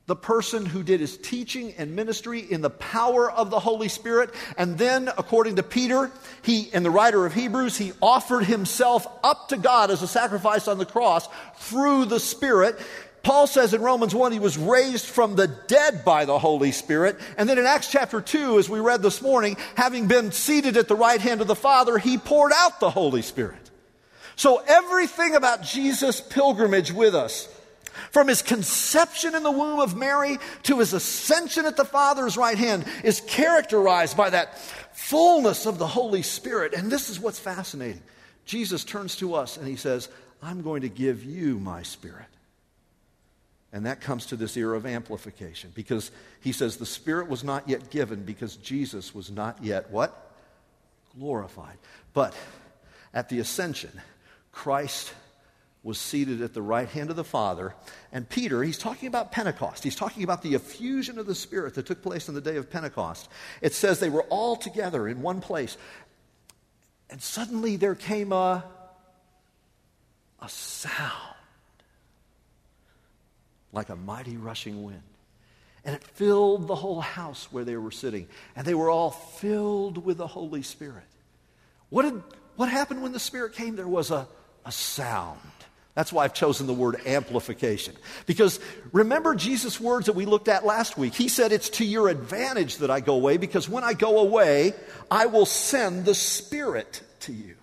the 0.06 0.16
person 0.16 0.64
who 0.64 0.82
did 0.82 1.00
his 1.00 1.16
teaching 1.16 1.74
and 1.78 1.96
ministry 1.96 2.40
in 2.40 2.60
the 2.60 2.70
power 2.70 3.30
of 3.30 3.50
the 3.50 3.58
Holy 3.58 3.88
Spirit. 3.88 4.32
And 4.56 4.78
then, 4.78 5.08
according 5.08 5.56
to 5.56 5.62
Peter, 5.64 6.12
he, 6.42 6.70
and 6.72 6.84
the 6.84 6.90
writer 6.90 7.26
of 7.26 7.34
Hebrews, 7.34 7.76
he 7.76 7.92
offered 8.00 8.44
himself 8.44 9.06
up 9.24 9.48
to 9.48 9.56
God 9.56 9.90
as 9.90 10.02
a 10.02 10.06
sacrifice 10.06 10.68
on 10.68 10.78
the 10.78 10.86
cross 10.86 11.28
through 11.56 12.04
the 12.04 12.20
Spirit. 12.20 12.78
Paul 13.26 13.48
says 13.48 13.74
in 13.74 13.82
Romans 13.82 14.14
1 14.14 14.30
he 14.30 14.38
was 14.38 14.56
raised 14.56 15.04
from 15.04 15.34
the 15.34 15.48
dead 15.48 16.04
by 16.04 16.26
the 16.26 16.38
Holy 16.38 16.70
Spirit. 16.70 17.18
And 17.36 17.48
then 17.48 17.58
in 17.58 17.66
Acts 17.66 17.90
chapter 17.90 18.20
2, 18.20 18.60
as 18.60 18.68
we 18.68 18.78
read 18.78 19.02
this 19.02 19.20
morning, 19.20 19.56
having 19.74 20.06
been 20.06 20.30
seated 20.30 20.76
at 20.76 20.86
the 20.86 20.94
right 20.94 21.20
hand 21.20 21.40
of 21.40 21.48
the 21.48 21.56
Father, 21.56 21.98
he 21.98 22.18
poured 22.18 22.52
out 22.54 22.78
the 22.78 22.88
Holy 22.88 23.22
Spirit. 23.22 23.68
So 24.36 24.62
everything 24.68 25.34
about 25.34 25.64
Jesus' 25.64 26.20
pilgrimage 26.20 26.92
with 26.92 27.16
us, 27.16 27.52
from 28.12 28.28
his 28.28 28.42
conception 28.42 29.34
in 29.34 29.42
the 29.42 29.50
womb 29.50 29.80
of 29.80 29.96
Mary 29.96 30.38
to 30.62 30.78
his 30.78 30.92
ascension 30.92 31.66
at 31.66 31.76
the 31.76 31.84
Father's 31.84 32.36
right 32.36 32.56
hand, 32.56 32.84
is 33.02 33.20
characterized 33.22 34.16
by 34.16 34.30
that 34.30 34.56
fullness 34.92 35.66
of 35.66 35.78
the 35.78 35.86
Holy 35.88 36.22
Spirit. 36.22 36.74
And 36.74 36.92
this 36.92 37.10
is 37.10 37.18
what's 37.18 37.40
fascinating. 37.40 38.02
Jesus 38.44 38.84
turns 38.84 39.16
to 39.16 39.34
us 39.34 39.56
and 39.56 39.66
he 39.66 39.74
says, 39.74 40.08
I'm 40.40 40.62
going 40.62 40.82
to 40.82 40.88
give 40.88 41.24
you 41.24 41.58
my 41.58 41.82
spirit. 41.82 42.26
And 43.76 43.84
that 43.84 44.00
comes 44.00 44.24
to 44.26 44.36
this 44.36 44.56
era 44.56 44.74
of 44.74 44.86
amplification 44.86 45.70
because 45.74 46.10
he 46.40 46.52
says 46.52 46.78
the 46.78 46.86
Spirit 46.86 47.28
was 47.28 47.44
not 47.44 47.68
yet 47.68 47.90
given 47.90 48.22
because 48.22 48.56
Jesus 48.56 49.14
was 49.14 49.30
not 49.30 49.62
yet 49.62 49.90
what? 49.90 50.32
Glorified. 51.18 51.76
But 52.14 52.34
at 53.12 53.28
the 53.28 53.38
ascension, 53.38 53.90
Christ 54.50 55.12
was 55.82 55.98
seated 55.98 56.40
at 56.40 56.54
the 56.54 56.62
right 56.62 56.88
hand 56.88 57.10
of 57.10 57.16
the 57.16 57.22
Father. 57.22 57.74
And 58.12 58.26
Peter, 58.26 58.62
he's 58.62 58.78
talking 58.78 59.08
about 59.08 59.30
Pentecost. 59.30 59.84
He's 59.84 59.94
talking 59.94 60.24
about 60.24 60.40
the 60.40 60.54
effusion 60.54 61.18
of 61.18 61.26
the 61.26 61.34
Spirit 61.34 61.74
that 61.74 61.84
took 61.84 62.00
place 62.00 62.30
on 62.30 62.34
the 62.34 62.40
day 62.40 62.56
of 62.56 62.70
Pentecost. 62.70 63.28
It 63.60 63.74
says 63.74 64.00
they 64.00 64.08
were 64.08 64.24
all 64.30 64.56
together 64.56 65.06
in 65.06 65.20
one 65.20 65.42
place. 65.42 65.76
And 67.10 67.20
suddenly 67.20 67.76
there 67.76 67.94
came 67.94 68.32
a, 68.32 68.64
a 70.40 70.48
sound 70.48 71.35
like 73.76 73.90
a 73.90 73.96
mighty 73.96 74.36
rushing 74.36 74.82
wind. 74.82 75.02
And 75.84 75.94
it 75.94 76.02
filled 76.02 76.66
the 76.66 76.74
whole 76.74 77.00
house 77.00 77.46
where 77.52 77.64
they 77.64 77.76
were 77.76 77.92
sitting. 77.92 78.26
And 78.56 78.66
they 78.66 78.74
were 78.74 78.90
all 78.90 79.10
filled 79.10 80.04
with 80.04 80.16
the 80.16 80.26
Holy 80.26 80.62
Spirit. 80.62 81.04
What, 81.90 82.02
did, 82.02 82.22
what 82.56 82.68
happened 82.68 83.02
when 83.02 83.12
the 83.12 83.20
Spirit 83.20 83.52
came? 83.52 83.76
There 83.76 83.86
was 83.86 84.10
a, 84.10 84.26
a 84.64 84.72
sound. 84.72 85.38
That's 85.94 86.12
why 86.12 86.24
I've 86.24 86.34
chosen 86.34 86.66
the 86.66 86.74
word 86.74 87.00
amplification. 87.06 87.94
Because 88.26 88.58
remember 88.92 89.34
Jesus' 89.34 89.80
words 89.80 90.06
that 90.06 90.16
we 90.16 90.26
looked 90.26 90.48
at 90.48 90.66
last 90.66 90.98
week. 90.98 91.14
He 91.14 91.28
said, 91.28 91.52
It's 91.52 91.70
to 91.70 91.84
your 91.84 92.08
advantage 92.08 92.78
that 92.78 92.90
I 92.90 93.00
go 93.00 93.14
away, 93.14 93.36
because 93.36 93.68
when 93.68 93.84
I 93.84 93.92
go 93.94 94.18
away, 94.18 94.74
I 95.10 95.26
will 95.26 95.46
send 95.46 96.04
the 96.04 96.14
Spirit 96.14 97.00
to 97.20 97.32
you. 97.32 97.54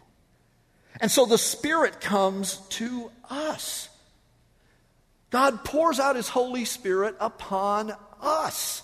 And 1.02 1.12
so 1.12 1.26
the 1.26 1.38
Spirit 1.38 2.00
comes 2.00 2.58
to 2.70 3.12
us. 3.30 3.90
God 5.34 5.66
pours 5.66 6.00
out 6.00 6.16
His 6.16 6.30
Holy 6.30 6.64
Spirit 6.64 7.16
upon 7.20 7.92
us. 8.22 8.84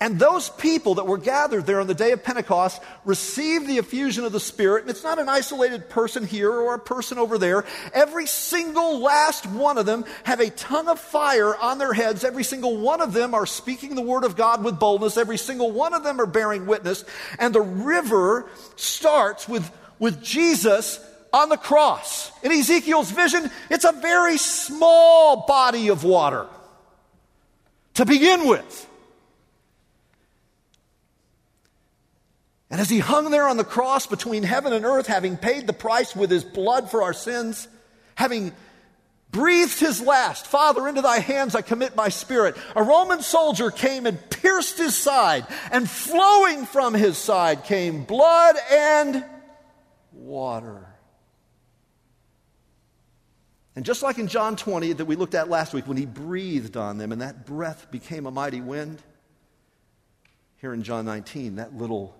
And 0.00 0.18
those 0.18 0.48
people 0.48 0.94
that 0.94 1.06
were 1.06 1.18
gathered 1.18 1.66
there 1.66 1.78
on 1.78 1.86
the 1.86 1.94
day 1.94 2.12
of 2.12 2.24
Pentecost 2.24 2.80
received 3.04 3.66
the 3.66 3.76
effusion 3.76 4.24
of 4.24 4.32
the 4.32 4.40
Spirit. 4.40 4.80
And 4.80 4.90
it's 4.90 5.04
not 5.04 5.18
an 5.18 5.28
isolated 5.28 5.90
person 5.90 6.26
here 6.26 6.50
or 6.50 6.74
a 6.74 6.78
person 6.78 7.18
over 7.18 7.36
there. 7.36 7.66
Every 7.92 8.24
single 8.24 9.00
last 9.00 9.44
one 9.44 9.76
of 9.76 9.84
them 9.84 10.06
have 10.24 10.40
a 10.40 10.48
tongue 10.48 10.88
of 10.88 10.98
fire 10.98 11.54
on 11.54 11.76
their 11.76 11.92
heads. 11.92 12.24
Every 12.24 12.44
single 12.44 12.78
one 12.78 13.02
of 13.02 13.12
them 13.12 13.34
are 13.34 13.44
speaking 13.44 13.94
the 13.94 14.00
word 14.00 14.24
of 14.24 14.36
God 14.36 14.64
with 14.64 14.78
boldness. 14.78 15.18
Every 15.18 15.36
single 15.36 15.70
one 15.70 15.92
of 15.92 16.02
them 16.02 16.18
are 16.18 16.26
bearing 16.26 16.64
witness. 16.64 17.04
And 17.38 17.54
the 17.54 17.60
river 17.60 18.46
starts 18.76 19.46
with, 19.46 19.70
with 19.98 20.22
Jesus 20.22 20.98
on 21.32 21.48
the 21.48 21.56
cross. 21.56 22.30
In 22.42 22.52
Ezekiel's 22.52 23.10
vision, 23.10 23.50
it's 23.70 23.84
a 23.84 23.92
very 23.92 24.36
small 24.36 25.44
body 25.46 25.88
of 25.88 26.04
water 26.04 26.46
to 27.94 28.04
begin 28.04 28.46
with. 28.46 28.88
And 32.70 32.80
as 32.80 32.88
he 32.88 33.00
hung 33.00 33.30
there 33.30 33.46
on 33.46 33.58
the 33.58 33.64
cross 33.64 34.06
between 34.06 34.42
heaven 34.42 34.72
and 34.72 34.86
earth, 34.86 35.06
having 35.06 35.36
paid 35.36 35.66
the 35.66 35.74
price 35.74 36.16
with 36.16 36.30
his 36.30 36.42
blood 36.42 36.90
for 36.90 37.02
our 37.02 37.12
sins, 37.12 37.68
having 38.14 38.52
breathed 39.30 39.78
his 39.78 40.00
last, 40.00 40.46
Father, 40.46 40.88
into 40.88 41.02
thy 41.02 41.18
hands 41.18 41.54
I 41.54 41.60
commit 41.60 41.96
my 41.96 42.08
spirit, 42.08 42.56
a 42.74 42.82
Roman 42.82 43.20
soldier 43.20 43.70
came 43.70 44.06
and 44.06 44.18
pierced 44.30 44.78
his 44.78 44.96
side, 44.96 45.46
and 45.70 45.88
flowing 45.88 46.64
from 46.64 46.94
his 46.94 47.18
side 47.18 47.64
came 47.64 48.04
blood 48.04 48.56
and 48.70 49.22
water. 50.12 50.91
And 53.74 53.84
just 53.84 54.02
like 54.02 54.18
in 54.18 54.28
John 54.28 54.56
20 54.56 54.92
that 54.94 55.04
we 55.06 55.16
looked 55.16 55.34
at 55.34 55.48
last 55.48 55.72
week, 55.72 55.86
when 55.86 55.96
he 55.96 56.04
breathed 56.04 56.76
on 56.76 56.98
them 56.98 57.10
and 57.10 57.22
that 57.22 57.46
breath 57.46 57.90
became 57.90 58.26
a 58.26 58.30
mighty 58.30 58.60
wind, 58.60 59.02
here 60.58 60.74
in 60.74 60.82
John 60.82 61.04
19, 61.06 61.56
that 61.56 61.74
little 61.74 62.14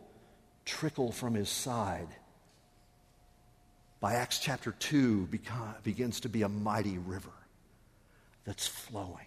trickle 0.64 1.12
from 1.12 1.34
his 1.34 1.48
side, 1.48 2.08
by 4.00 4.14
Acts 4.14 4.38
chapter 4.38 4.72
2, 4.72 5.28
begins 5.84 6.20
to 6.20 6.28
be 6.28 6.42
a 6.42 6.48
mighty 6.48 6.98
river 6.98 7.30
that's 8.44 8.66
flowing. 8.66 9.26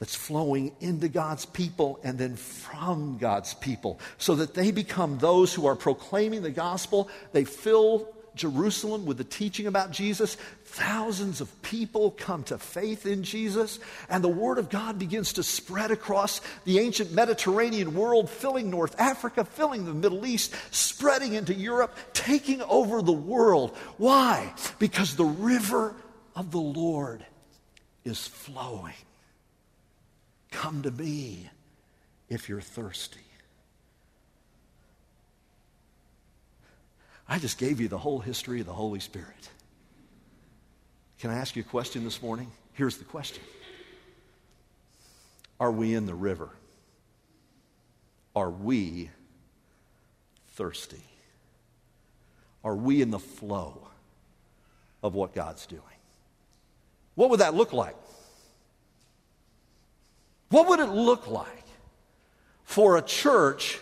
That's 0.00 0.14
flowing 0.14 0.74
into 0.80 1.08
God's 1.08 1.44
people 1.44 2.00
and 2.02 2.18
then 2.18 2.36
from 2.36 3.18
God's 3.18 3.54
people 3.54 4.00
so 4.16 4.36
that 4.36 4.54
they 4.54 4.70
become 4.70 5.18
those 5.18 5.52
who 5.52 5.66
are 5.66 5.76
proclaiming 5.76 6.42
the 6.42 6.50
gospel. 6.50 7.08
They 7.32 7.44
fill 7.44 8.08
Jerusalem 8.38 9.04
with 9.04 9.18
the 9.18 9.24
teaching 9.24 9.66
about 9.66 9.90
Jesus, 9.90 10.36
thousands 10.64 11.40
of 11.40 11.62
people 11.62 12.12
come 12.12 12.42
to 12.44 12.58
faith 12.58 13.04
in 13.04 13.22
Jesus, 13.22 13.78
and 14.08 14.24
the 14.24 14.28
Word 14.28 14.58
of 14.58 14.70
God 14.70 14.98
begins 14.98 15.34
to 15.34 15.42
spread 15.42 15.90
across 15.90 16.40
the 16.64 16.78
ancient 16.78 17.12
Mediterranean 17.12 17.94
world, 17.94 18.30
filling 18.30 18.70
North 18.70 18.98
Africa, 18.98 19.44
filling 19.44 19.84
the 19.84 19.94
Middle 19.94 20.24
East, 20.24 20.54
spreading 20.70 21.34
into 21.34 21.52
Europe, 21.52 21.94
taking 22.14 22.62
over 22.62 23.02
the 23.02 23.12
world. 23.12 23.76
Why? 23.98 24.54
Because 24.78 25.16
the 25.16 25.24
river 25.24 25.94
of 26.34 26.50
the 26.50 26.58
Lord 26.58 27.24
is 28.04 28.26
flowing. 28.26 28.94
Come 30.50 30.82
to 30.82 30.90
me 30.90 31.50
if 32.28 32.48
you're 32.48 32.60
thirsty. 32.60 33.20
I 37.28 37.38
just 37.38 37.58
gave 37.58 37.80
you 37.80 37.88
the 37.88 37.98
whole 37.98 38.20
history 38.20 38.60
of 38.60 38.66
the 38.66 38.72
Holy 38.72 39.00
Spirit. 39.00 39.50
Can 41.20 41.30
I 41.30 41.34
ask 41.34 41.56
you 41.56 41.62
a 41.62 41.66
question 41.66 42.04
this 42.04 42.22
morning? 42.22 42.50
Here's 42.72 42.96
the 42.96 43.04
question 43.04 43.42
Are 45.60 45.70
we 45.70 45.94
in 45.94 46.06
the 46.06 46.14
river? 46.14 46.50
Are 48.34 48.50
we 48.50 49.10
thirsty? 50.52 51.02
Are 52.64 52.76
we 52.76 53.02
in 53.02 53.10
the 53.10 53.18
flow 53.18 53.88
of 55.02 55.14
what 55.14 55.34
God's 55.34 55.66
doing? 55.66 55.82
What 57.14 57.30
would 57.30 57.40
that 57.40 57.54
look 57.54 57.72
like? 57.72 57.96
What 60.50 60.68
would 60.68 60.80
it 60.80 60.88
look 60.88 61.28
like 61.28 61.64
for 62.64 62.96
a 62.96 63.02
church 63.02 63.78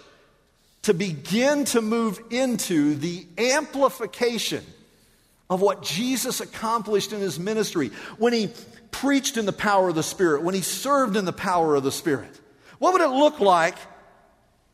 to 0.86 0.94
begin 0.94 1.64
to 1.64 1.82
move 1.82 2.20
into 2.30 2.94
the 2.94 3.26
amplification 3.36 4.64
of 5.50 5.60
what 5.60 5.82
Jesus 5.82 6.40
accomplished 6.40 7.12
in 7.12 7.18
his 7.18 7.40
ministry 7.40 7.90
when 8.18 8.32
he 8.32 8.50
preached 8.92 9.36
in 9.36 9.46
the 9.46 9.52
power 9.52 9.88
of 9.88 9.96
the 9.96 10.04
Spirit, 10.04 10.44
when 10.44 10.54
he 10.54 10.60
served 10.60 11.16
in 11.16 11.24
the 11.24 11.32
power 11.32 11.74
of 11.74 11.82
the 11.82 11.90
Spirit. 11.90 12.40
What 12.78 12.92
would 12.92 13.02
it 13.02 13.08
look 13.08 13.40
like 13.40 13.74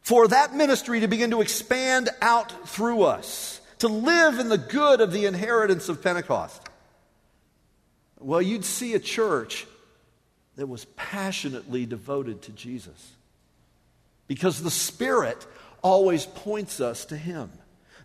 for 0.02 0.28
that 0.28 0.54
ministry 0.54 1.00
to 1.00 1.09
begin 1.09 1.31
to 1.31 1.40
expand 1.40 2.11
out 2.21 2.69
through 2.69 3.04
us, 3.04 3.62
to 3.78 3.88
live 3.88 4.38
in 4.38 4.50
the 4.50 4.59
good 4.59 5.00
of 5.00 5.12
the 5.12 5.25
inheritance 5.25 5.88
of 5.88 6.02
Pentecost? 6.02 6.61
Well, 8.19 8.42
you'd 8.42 8.66
see 8.66 8.92
a 8.92 9.00
church 9.00 9.66
that 10.57 10.66
was 10.66 10.85
passionately 10.95 11.87
devoted 11.87 12.42
to 12.42 12.52
Jesus. 12.52 13.12
Because 14.28 14.62
the 14.62 14.71
Spirit 14.71 15.47
always 15.82 16.26
points 16.26 16.80
us 16.80 17.04
to 17.06 17.16
Him. 17.16 17.50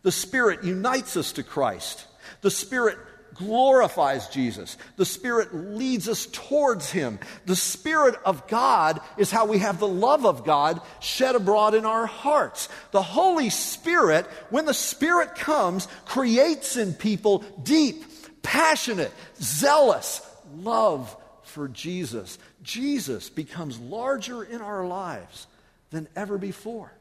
The 0.03 0.11
Spirit 0.11 0.63
unites 0.63 1.17
us 1.17 1.33
to 1.33 1.43
Christ. 1.43 2.05
The 2.41 2.51
Spirit 2.51 2.97
glorifies 3.37 4.27
Jesus. 4.29 4.77
The 4.95 5.05
Spirit 5.05 5.53
leads 5.53 6.09
us 6.09 6.25
towards 6.25 6.91
Him. 6.91 7.19
The 7.45 7.55
Spirit 7.55 8.15
of 8.25 8.47
God 8.47 8.99
is 9.17 9.31
how 9.31 9.45
we 9.45 9.59
have 9.59 9.79
the 9.79 9.87
love 9.87 10.25
of 10.25 10.43
God 10.43 10.81
shed 10.99 11.35
abroad 11.35 11.75
in 11.75 11.85
our 11.85 12.07
hearts. 12.07 12.67
The 12.91 13.01
Holy 13.01 13.49
Spirit, 13.49 14.25
when 14.49 14.65
the 14.65 14.73
Spirit 14.73 15.35
comes, 15.35 15.87
creates 16.05 16.77
in 16.77 16.93
people 16.93 17.39
deep, 17.61 18.05
passionate, 18.41 19.11
zealous 19.39 20.21
love 20.55 21.15
for 21.43 21.67
Jesus. 21.67 22.39
Jesus 22.63 23.29
becomes 23.29 23.79
larger 23.79 24.43
in 24.43 24.61
our 24.61 24.85
lives 24.87 25.47
than 25.91 26.07
ever 26.15 26.37
before. 26.37 26.91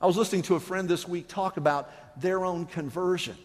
I 0.00 0.06
was 0.06 0.16
listening 0.16 0.42
to 0.42 0.56
a 0.56 0.60
friend 0.60 0.88
this 0.88 1.08
week 1.08 1.28
talk 1.28 1.56
about 1.56 1.90
their 2.20 2.44
own 2.44 2.66
conversion. 2.66 3.36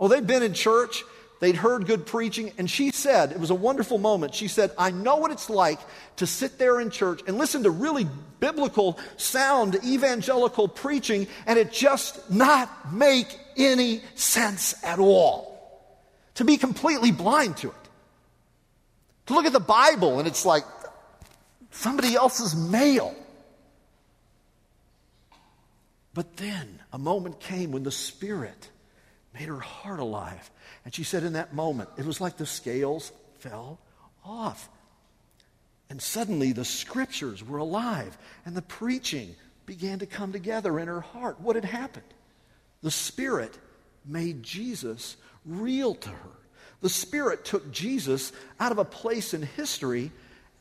Oh, 0.00 0.08
they'd 0.08 0.26
been 0.26 0.42
in 0.42 0.54
church, 0.54 1.04
they'd 1.40 1.56
heard 1.56 1.86
good 1.86 2.06
preaching, 2.06 2.52
and 2.58 2.70
she 2.70 2.90
said, 2.90 3.32
it 3.32 3.40
was 3.40 3.50
a 3.50 3.54
wonderful 3.54 3.98
moment. 3.98 4.34
She 4.34 4.48
said, 4.48 4.70
I 4.78 4.90
know 4.90 5.16
what 5.16 5.30
it's 5.30 5.50
like 5.50 5.78
to 6.16 6.26
sit 6.26 6.58
there 6.58 6.80
in 6.80 6.90
church 6.90 7.20
and 7.26 7.36
listen 7.38 7.62
to 7.64 7.70
really 7.70 8.06
biblical, 8.40 8.98
sound, 9.16 9.78
evangelical 9.84 10.68
preaching, 10.68 11.26
and 11.46 11.58
it 11.58 11.72
just 11.72 12.30
not 12.30 12.92
make 12.92 13.38
any 13.56 14.02
sense 14.14 14.74
at 14.82 14.98
all. 14.98 15.54
To 16.34 16.44
be 16.44 16.58
completely 16.58 17.12
blind 17.12 17.56
to 17.58 17.68
it. 17.68 17.74
To 19.26 19.34
look 19.34 19.46
at 19.46 19.52
the 19.52 19.60
Bible 19.60 20.18
and 20.18 20.28
it's 20.28 20.44
like 20.44 20.64
somebody 21.70 22.14
else's 22.14 22.54
mail. 22.54 23.14
But 26.16 26.38
then 26.38 26.80
a 26.94 26.98
moment 26.98 27.40
came 27.40 27.72
when 27.72 27.82
the 27.82 27.90
Spirit 27.90 28.70
made 29.34 29.48
her 29.48 29.60
heart 29.60 30.00
alive. 30.00 30.50
And 30.86 30.94
she 30.94 31.04
said, 31.04 31.24
in 31.24 31.34
that 31.34 31.52
moment, 31.52 31.90
it 31.98 32.06
was 32.06 32.22
like 32.22 32.38
the 32.38 32.46
scales 32.46 33.12
fell 33.40 33.78
off. 34.24 34.70
And 35.90 36.00
suddenly 36.00 36.52
the 36.52 36.64
scriptures 36.64 37.44
were 37.46 37.58
alive 37.58 38.16
and 38.46 38.56
the 38.56 38.62
preaching 38.62 39.36
began 39.66 39.98
to 39.98 40.06
come 40.06 40.32
together 40.32 40.80
in 40.80 40.88
her 40.88 41.02
heart. 41.02 41.38
What 41.38 41.54
had 41.54 41.66
happened? 41.66 42.06
The 42.80 42.90
Spirit 42.90 43.58
made 44.06 44.42
Jesus 44.42 45.18
real 45.44 45.94
to 45.96 46.08
her. 46.08 46.30
The 46.80 46.88
Spirit 46.88 47.44
took 47.44 47.70
Jesus 47.70 48.32
out 48.58 48.72
of 48.72 48.78
a 48.78 48.86
place 48.86 49.34
in 49.34 49.42
history 49.42 50.12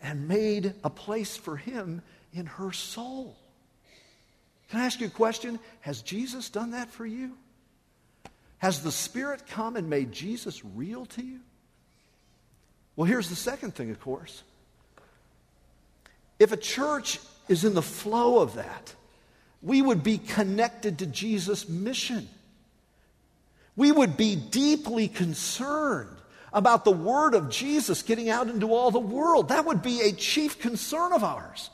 and 0.02 0.28
made 0.28 0.74
a 0.84 0.90
place 0.90 1.38
for 1.38 1.56
him 1.56 2.02
in 2.34 2.46
her 2.46 2.74
soul. 2.74 3.38
Can 4.70 4.80
I 4.80 4.86
ask 4.86 5.00
you 5.00 5.08
a 5.08 5.12
question? 5.12 5.60
Has 5.82 6.02
Jesus 6.02 6.50
done 6.50 6.72
that 6.72 6.90
for 6.90 7.06
you? 7.06 7.38
Has 8.60 8.82
the 8.82 8.92
Spirit 8.92 9.48
come 9.48 9.76
and 9.76 9.90
made 9.90 10.12
Jesus 10.12 10.64
real 10.64 11.06
to 11.08 11.24
you? 11.24 11.40
Well, 12.96 13.06
here's 13.06 13.30
the 13.30 13.36
second 13.36 13.76
thing, 13.76 13.92
of 13.92 14.00
course. 14.00 14.44
If 16.40 16.52
a 16.52 16.58
church 16.58 17.20
is 17.48 17.64
in 17.64 17.74
the 17.74 17.82
flow 17.82 18.40
of 18.40 18.56
that, 18.56 18.94
we 19.62 19.82
would 19.82 20.04
be 20.04 20.18
connected 20.18 21.00
to 21.00 21.06
Jesus' 21.06 21.68
mission. 21.68 22.28
We 23.76 23.92
would 23.92 24.16
be 24.16 24.36
deeply 24.36 25.08
concerned 25.08 26.16
about 26.54 26.86
the 26.86 26.92
word 26.92 27.36
of 27.36 27.50
Jesus 27.50 28.02
getting 28.02 28.30
out 28.30 28.48
into 28.48 28.74
all 28.74 28.90
the 28.90 29.00
world. 29.00 29.50
That 29.50 29.66
would 29.66 29.82
be 29.82 30.02
a 30.02 30.14
chief 30.14 30.60
concern 30.60 31.12
of 31.12 31.24
ours. 31.24 31.70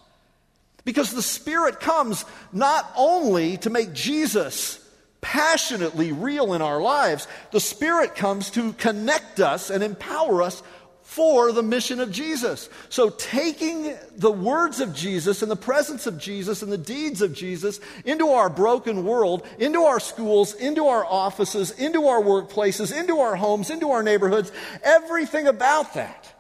Because 0.84 1.12
the 1.12 1.22
Spirit 1.22 1.80
comes 1.80 2.26
not 2.52 2.92
only 2.96 3.58
to 3.58 3.70
make 3.70 3.94
Jesus 3.94 4.78
passionately 5.22 6.12
real 6.12 6.54
in 6.54 6.62
our 6.62 6.82
lives, 6.82 7.28
the 7.52 7.60
Spirit 7.60 8.16
comes 8.16 8.50
to 8.52 8.74
connect 8.74 9.40
us 9.40 9.70
and 9.70 9.84
empower 9.84 10.42
us 10.42 10.64
for 11.12 11.52
the 11.52 11.62
mission 11.62 12.00
of 12.00 12.10
Jesus. 12.10 12.70
So, 12.88 13.10
taking 13.10 13.98
the 14.16 14.32
words 14.32 14.80
of 14.80 14.96
Jesus 14.96 15.42
and 15.42 15.52
the 15.52 15.58
presence 15.58 16.08
of 16.08 16.18
Jesus 16.18 16.62
and 16.62 16.72
the 16.72 16.78
deeds 16.78 17.22
of 17.22 17.34
Jesus 17.34 17.82
into 18.06 18.30
our 18.30 18.50
broken 18.50 19.04
world, 19.04 19.46
into 19.60 19.82
our 19.82 20.00
schools, 20.00 20.54
into 20.54 20.88
our 20.88 21.06
offices, 21.06 21.72
into 21.72 22.08
our 22.08 22.22
workplaces, 22.22 22.98
into 22.98 23.20
our 23.20 23.36
homes, 23.36 23.70
into 23.70 23.92
our 23.92 24.04
neighborhoods, 24.04 24.54
everything 24.84 25.48
about 25.48 25.96
that 25.96 26.34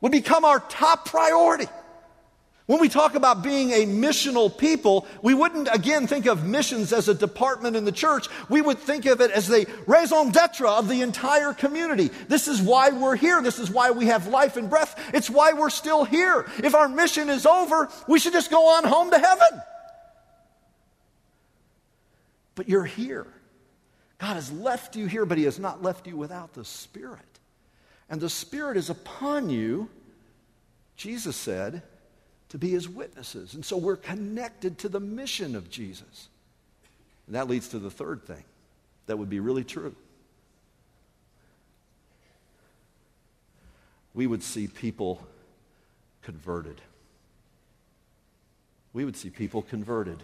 would 0.00 0.12
become 0.12 0.44
our 0.44 0.58
top 0.58 1.06
priority. 1.06 1.66
When 2.70 2.78
we 2.78 2.88
talk 2.88 3.16
about 3.16 3.42
being 3.42 3.72
a 3.72 3.84
missional 3.84 4.56
people, 4.56 5.04
we 5.22 5.34
wouldn't 5.34 5.68
again 5.74 6.06
think 6.06 6.26
of 6.26 6.46
missions 6.46 6.92
as 6.92 7.08
a 7.08 7.14
department 7.14 7.74
in 7.74 7.84
the 7.84 7.90
church. 7.90 8.28
We 8.48 8.62
would 8.62 8.78
think 8.78 9.06
of 9.06 9.20
it 9.20 9.32
as 9.32 9.48
the 9.48 9.66
raison 9.88 10.30
d'etre 10.30 10.68
of 10.68 10.88
the 10.88 11.02
entire 11.02 11.52
community. 11.52 12.12
This 12.28 12.46
is 12.46 12.62
why 12.62 12.90
we're 12.90 13.16
here. 13.16 13.42
This 13.42 13.58
is 13.58 13.72
why 13.72 13.90
we 13.90 14.06
have 14.06 14.28
life 14.28 14.56
and 14.56 14.70
breath. 14.70 15.10
It's 15.12 15.28
why 15.28 15.52
we're 15.52 15.68
still 15.68 16.04
here. 16.04 16.46
If 16.62 16.76
our 16.76 16.88
mission 16.88 17.28
is 17.28 17.44
over, 17.44 17.90
we 18.06 18.20
should 18.20 18.34
just 18.34 18.52
go 18.52 18.76
on 18.76 18.84
home 18.84 19.10
to 19.10 19.18
heaven. 19.18 19.62
But 22.54 22.68
you're 22.68 22.84
here. 22.84 23.26
God 24.18 24.34
has 24.34 24.52
left 24.52 24.94
you 24.94 25.06
here, 25.06 25.26
but 25.26 25.38
He 25.38 25.44
has 25.44 25.58
not 25.58 25.82
left 25.82 26.06
you 26.06 26.16
without 26.16 26.52
the 26.52 26.64
Spirit. 26.64 27.40
And 28.08 28.20
the 28.20 28.30
Spirit 28.30 28.76
is 28.76 28.90
upon 28.90 29.50
you, 29.50 29.90
Jesus 30.94 31.34
said 31.34 31.82
to 32.50 32.58
be 32.58 32.70
his 32.70 32.88
witnesses. 32.88 33.54
And 33.54 33.64
so 33.64 33.76
we're 33.76 33.96
connected 33.96 34.78
to 34.78 34.88
the 34.88 35.00
mission 35.00 35.56
of 35.56 35.70
Jesus. 35.70 36.28
And 37.26 37.34
that 37.36 37.48
leads 37.48 37.68
to 37.68 37.78
the 37.78 37.90
third 37.90 38.24
thing 38.24 38.44
that 39.06 39.16
would 39.16 39.30
be 39.30 39.40
really 39.40 39.64
true. 39.64 39.94
We 44.14 44.26
would 44.26 44.42
see 44.42 44.66
people 44.66 45.24
converted. 46.22 46.80
We 48.92 49.04
would 49.04 49.16
see 49.16 49.30
people 49.30 49.62
converted 49.62 50.22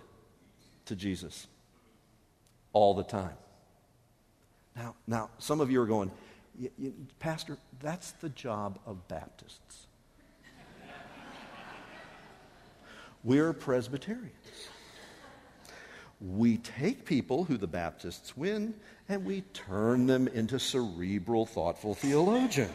to 0.87 0.97
Jesus 0.97 1.47
all 2.73 2.95
the 2.95 3.05
time. 3.05 3.37
Now, 4.75 4.95
now 5.07 5.31
some 5.39 5.61
of 5.61 5.71
you 5.71 5.81
are 5.81 5.87
going, 5.87 6.11
Pastor, 7.21 7.57
that's 7.81 8.11
the 8.13 8.29
job 8.31 8.81
of 8.85 9.07
Baptists. 9.07 9.87
We're 13.27 13.53
Presbyterians. 13.53 14.31
we 16.21 16.59
take 16.59 17.05
people 17.05 17.43
who 17.43 17.57
the 17.57 17.67
Baptists 17.67 18.37
win 18.37 18.73
and 19.09 19.25
we 19.25 19.41
turn 19.53 20.07
them 20.07 20.29
into 20.29 20.61
cerebral, 20.61 21.45
thoughtful 21.45 21.97
theologians. 21.97 22.71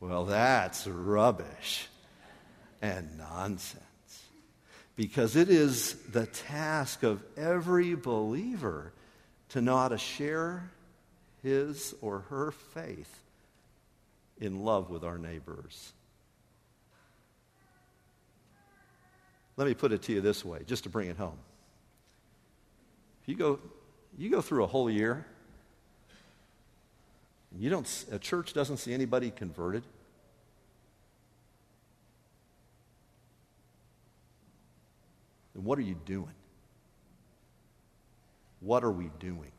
Well, 0.00 0.24
that's 0.24 0.86
rubbish 0.86 1.88
and 2.80 3.18
nonsense. 3.18 3.84
Because 4.96 5.36
it 5.36 5.50
is 5.50 5.92
the 6.10 6.24
task 6.24 7.02
of 7.02 7.22
every 7.36 7.94
believer 7.96 8.94
to 9.50 9.60
know 9.60 9.76
how 9.76 9.88
to 9.88 9.98
share 9.98 10.70
his 11.42 11.94
or 12.00 12.20
her 12.30 12.50
faith 12.50 13.14
in 14.40 14.64
love 14.64 14.88
with 14.88 15.04
our 15.04 15.18
neighbors. 15.18 15.92
Let 19.56 19.68
me 19.68 19.74
put 19.74 19.92
it 19.92 20.02
to 20.02 20.12
you 20.12 20.20
this 20.20 20.44
way, 20.44 20.60
just 20.66 20.84
to 20.84 20.88
bring 20.88 21.08
it 21.08 21.16
home. 21.16 21.38
If 23.22 23.28
you 23.28 23.36
go, 23.36 23.58
you 24.16 24.30
go 24.30 24.40
through 24.40 24.64
a 24.64 24.66
whole 24.66 24.90
year, 24.90 25.26
and 27.52 27.62
you 27.62 27.70
don't, 27.70 28.04
a 28.10 28.18
church 28.18 28.54
doesn't 28.54 28.78
see 28.78 28.94
anybody 28.94 29.30
converted. 29.30 29.82
Then 35.54 35.64
what 35.64 35.78
are 35.78 35.82
you 35.82 35.96
doing? 36.06 36.34
What 38.60 38.84
are 38.84 38.92
we 38.92 39.10
doing? 39.18 39.52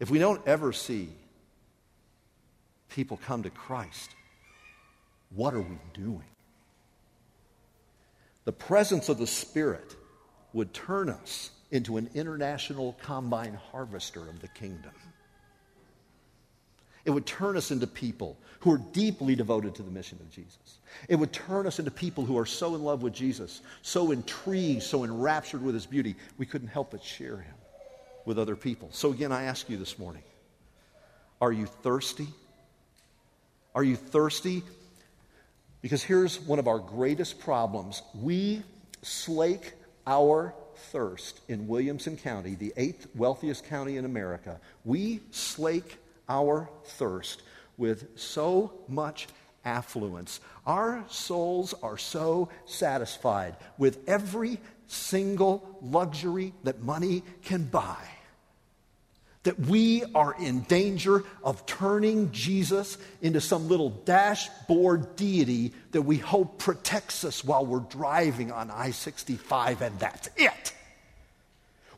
If 0.00 0.10
we 0.10 0.18
don't 0.18 0.46
ever 0.46 0.72
see 0.72 1.08
people 2.88 3.18
come 3.24 3.44
to 3.44 3.50
Christ, 3.50 4.10
what 5.30 5.54
are 5.54 5.60
we 5.60 5.78
doing? 5.94 6.24
The 8.44 8.52
presence 8.52 9.08
of 9.08 9.18
the 9.18 9.26
Spirit 9.26 9.96
would 10.52 10.74
turn 10.74 11.08
us 11.08 11.50
into 11.70 11.96
an 11.96 12.10
international 12.14 12.96
combine 13.02 13.54
harvester 13.54 14.20
of 14.28 14.40
the 14.40 14.48
kingdom. 14.48 14.92
It 17.04 17.10
would 17.10 17.26
turn 17.26 17.56
us 17.56 17.70
into 17.70 17.86
people 17.86 18.38
who 18.60 18.72
are 18.72 18.78
deeply 18.92 19.34
devoted 19.34 19.74
to 19.76 19.82
the 19.82 19.90
mission 19.90 20.18
of 20.20 20.30
Jesus. 20.30 20.78
It 21.08 21.16
would 21.16 21.32
turn 21.32 21.66
us 21.66 21.78
into 21.78 21.90
people 21.90 22.24
who 22.24 22.38
are 22.38 22.46
so 22.46 22.74
in 22.76 22.84
love 22.84 23.02
with 23.02 23.12
Jesus, 23.12 23.60
so 23.82 24.12
intrigued, 24.12 24.82
so 24.82 25.02
enraptured 25.02 25.62
with 25.62 25.74
his 25.74 25.86
beauty, 25.86 26.14
we 26.38 26.46
couldn't 26.46 26.68
help 26.68 26.92
but 26.92 27.02
share 27.02 27.38
him 27.38 27.54
with 28.24 28.38
other 28.38 28.54
people. 28.54 28.88
So, 28.92 29.10
again, 29.10 29.32
I 29.32 29.44
ask 29.44 29.68
you 29.68 29.76
this 29.76 29.98
morning 29.98 30.22
are 31.40 31.52
you 31.52 31.66
thirsty? 31.66 32.28
Are 33.74 33.82
you 33.82 33.96
thirsty? 33.96 34.62
Because 35.82 36.04
here's 36.04 36.40
one 36.40 36.60
of 36.60 36.68
our 36.68 36.78
greatest 36.78 37.40
problems 37.40 38.02
we 38.14 38.62
slake 39.02 39.72
our 40.06 40.54
thirst 40.76 41.40
in 41.48 41.66
Williamson 41.66 42.16
County, 42.16 42.54
the 42.54 42.72
eighth 42.76 43.08
wealthiest 43.14 43.66
county 43.66 43.96
in 43.96 44.04
America. 44.04 44.60
We 44.84 45.20
slake 45.32 45.98
our 46.28 46.70
thirst 46.84 47.42
with 47.76 48.18
so 48.18 48.72
much 48.88 49.26
affluence. 49.64 50.40
Our 50.66 51.04
souls 51.08 51.74
are 51.82 51.98
so 51.98 52.48
satisfied 52.64 53.56
with 53.76 54.08
every 54.08 54.60
single 54.86 55.78
luxury 55.82 56.52
that 56.64 56.82
money 56.82 57.22
can 57.42 57.64
buy 57.64 57.98
that 59.44 59.58
we 59.58 60.04
are 60.14 60.34
in 60.38 60.60
danger 60.62 61.24
of 61.42 61.66
turning 61.66 62.30
Jesus 62.30 62.96
into 63.20 63.40
some 63.40 63.68
little 63.68 63.90
dashboard 63.90 65.16
deity 65.16 65.72
that 65.90 66.02
we 66.02 66.16
hope 66.16 66.58
protects 66.58 67.24
us 67.24 67.44
while 67.44 67.66
we're 67.66 67.80
driving 67.80 68.52
on 68.52 68.70
I 68.70 68.92
65, 68.92 69.82
and 69.82 69.98
that's 69.98 70.28
it. 70.36 70.72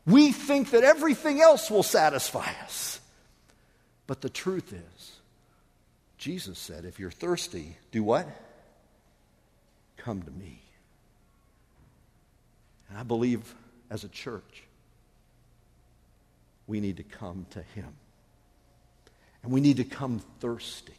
We 0.07 0.31
think 0.31 0.71
that 0.71 0.83
everything 0.83 1.41
else 1.41 1.69
will 1.69 1.83
satisfy 1.83 2.51
us. 2.63 2.99
But 4.07 4.21
the 4.21 4.29
truth 4.29 4.73
is, 4.73 5.11
Jesus 6.17 6.57
said, 6.57 6.85
if 6.85 6.99
you're 6.99 7.11
thirsty, 7.11 7.77
do 7.91 8.03
what? 8.03 8.27
Come 9.97 10.21
to 10.21 10.31
me. 10.31 10.61
And 12.89 12.97
I 12.97 13.03
believe 13.03 13.53
as 13.89 14.03
a 14.03 14.07
church, 14.07 14.63
we 16.67 16.79
need 16.79 16.97
to 16.97 17.03
come 17.03 17.45
to 17.51 17.61
Him. 17.61 17.93
And 19.43 19.51
we 19.51 19.61
need 19.61 19.77
to 19.77 19.83
come 19.83 20.21
thirsty. 20.39 20.93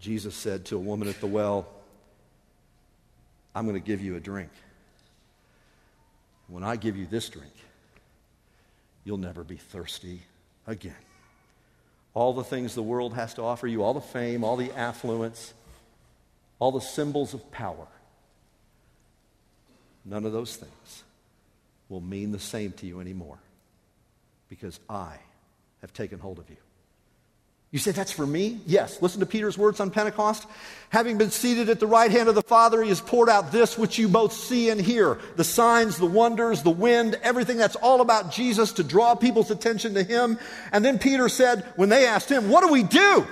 Jesus 0.00 0.34
said 0.34 0.64
to 0.66 0.76
a 0.76 0.80
woman 0.80 1.08
at 1.08 1.20
the 1.20 1.28
well, 1.28 1.68
I'm 3.54 3.66
going 3.66 3.80
to 3.80 3.86
give 3.86 4.00
you 4.00 4.16
a 4.16 4.20
drink. 4.20 4.50
When 6.48 6.64
I 6.64 6.76
give 6.76 6.96
you 6.96 7.06
this 7.06 7.28
drink, 7.28 7.52
you'll 9.04 9.18
never 9.18 9.44
be 9.44 9.56
thirsty 9.56 10.22
again. 10.66 10.94
All 12.14 12.32
the 12.32 12.44
things 12.44 12.74
the 12.74 12.82
world 12.82 13.14
has 13.14 13.34
to 13.34 13.42
offer 13.42 13.66
you, 13.66 13.82
all 13.82 13.94
the 13.94 14.00
fame, 14.00 14.42
all 14.42 14.56
the 14.56 14.72
affluence, 14.72 15.54
all 16.58 16.72
the 16.72 16.80
symbols 16.80 17.32
of 17.32 17.50
power, 17.52 17.86
none 20.04 20.26
of 20.26 20.32
those 20.32 20.56
things 20.56 21.04
will 21.88 22.00
mean 22.00 22.32
the 22.32 22.38
same 22.38 22.72
to 22.72 22.86
you 22.86 23.00
anymore 23.00 23.38
because 24.48 24.78
I 24.88 25.16
have 25.80 25.92
taken 25.92 26.18
hold 26.18 26.38
of 26.38 26.48
you. 26.50 26.56
You 27.72 27.78
say, 27.78 27.90
that's 27.90 28.12
for 28.12 28.26
me? 28.26 28.60
Yes. 28.66 29.00
Listen 29.00 29.20
to 29.20 29.26
Peter's 29.26 29.56
words 29.56 29.80
on 29.80 29.90
Pentecost. 29.90 30.46
Having 30.90 31.16
been 31.16 31.30
seated 31.30 31.70
at 31.70 31.80
the 31.80 31.86
right 31.86 32.10
hand 32.10 32.28
of 32.28 32.34
the 32.34 32.42
Father, 32.42 32.82
he 32.82 32.90
has 32.90 33.00
poured 33.00 33.30
out 33.30 33.50
this 33.50 33.78
which 33.78 33.98
you 33.98 34.08
both 34.08 34.34
see 34.34 34.68
and 34.68 34.78
hear 34.78 35.18
the 35.36 35.44
signs, 35.44 35.96
the 35.96 36.04
wonders, 36.04 36.62
the 36.62 36.70
wind, 36.70 37.18
everything 37.22 37.56
that's 37.56 37.76
all 37.76 38.02
about 38.02 38.30
Jesus 38.30 38.72
to 38.72 38.84
draw 38.84 39.14
people's 39.14 39.50
attention 39.50 39.94
to 39.94 40.02
him. 40.02 40.38
And 40.70 40.84
then 40.84 40.98
Peter 40.98 41.30
said, 41.30 41.64
when 41.76 41.88
they 41.88 42.06
asked 42.06 42.30
him, 42.30 42.50
What 42.50 42.60
do 42.60 42.70
we 42.70 42.82
do? 42.82 43.26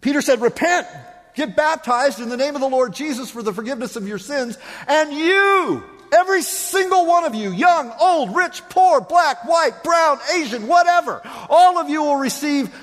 Peter 0.00 0.22
said, 0.22 0.40
Repent, 0.40 0.86
get 1.34 1.56
baptized 1.56 2.20
in 2.20 2.28
the 2.28 2.36
name 2.36 2.54
of 2.54 2.60
the 2.60 2.68
Lord 2.68 2.94
Jesus 2.94 3.28
for 3.28 3.42
the 3.42 3.52
forgiveness 3.52 3.96
of 3.96 4.06
your 4.06 4.18
sins, 4.18 4.56
and 4.86 5.12
you 5.12 5.82
Every 6.12 6.42
single 6.42 7.06
one 7.06 7.24
of 7.24 7.34
you, 7.34 7.50
young, 7.50 7.92
old, 8.00 8.34
rich, 8.34 8.62
poor, 8.68 9.00
black, 9.00 9.46
white, 9.46 9.82
brown, 9.82 10.18
Asian, 10.34 10.66
whatever, 10.66 11.20
all 11.48 11.78
of 11.78 11.88
you 11.88 12.02
will 12.02 12.16
receive 12.16 12.74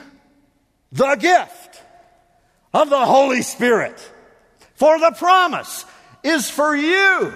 the 0.92 1.16
gift 1.16 1.82
of 2.74 2.90
the 2.90 3.06
Holy 3.06 3.42
Spirit. 3.42 3.98
For 4.76 5.00
the 5.00 5.12
promise 5.18 5.86
is 6.24 6.50
for 6.50 6.76
you 6.76 7.34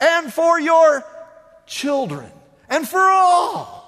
and 0.00 0.32
for 0.32 0.58
your 0.58 1.04
children 1.66 2.30
and 2.68 2.88
for 2.88 3.00
all 3.00 3.78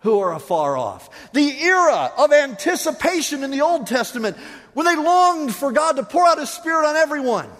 who 0.00 0.18
are 0.20 0.34
afar 0.34 0.76
off. 0.76 1.32
The 1.32 1.62
era 1.62 2.10
of 2.16 2.32
anticipation 2.32 3.44
in 3.44 3.50
the 3.50 3.60
Old 3.60 3.86
Testament 3.86 4.36
when 4.72 4.86
they 4.86 4.96
longed 4.96 5.54
for 5.54 5.72
God 5.72 5.96
to 5.96 6.02
pour 6.02 6.26
out 6.26 6.38
His 6.38 6.50
Spirit 6.50 6.86
on 6.86 6.96
everyone 6.96 7.50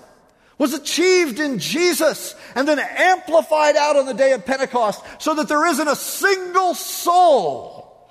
was 0.60 0.74
achieved 0.74 1.40
in 1.40 1.58
Jesus 1.58 2.34
and 2.54 2.68
then 2.68 2.78
amplified 2.78 3.76
out 3.76 3.96
on 3.96 4.04
the 4.04 4.12
day 4.12 4.32
of 4.32 4.44
Pentecost 4.44 5.02
so 5.18 5.34
that 5.34 5.48
there 5.48 5.66
isn't 5.66 5.88
a 5.88 5.96
single 5.96 6.74
soul 6.74 8.10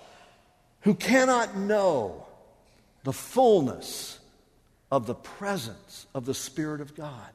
who 0.81 0.95
cannot 0.95 1.55
know 1.55 2.25
the 3.03 3.13
fullness 3.13 4.17
of 4.91 5.05
the 5.05 5.13
presence 5.13 6.07
of 6.15 6.25
the 6.25 6.33
Spirit 6.33 6.81
of 6.81 6.95
God. 6.95 7.29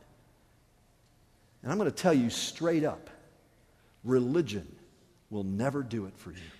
And 1.62 1.70
I'm 1.70 1.78
going 1.78 1.88
to 1.88 1.96
tell 1.96 2.12
you 2.12 2.28
straight 2.28 2.82
up 2.82 3.08
religion 4.02 4.66
will 5.30 5.44
never 5.44 5.84
do 5.84 6.06
it 6.06 6.16
for 6.16 6.32
you. 6.32 6.53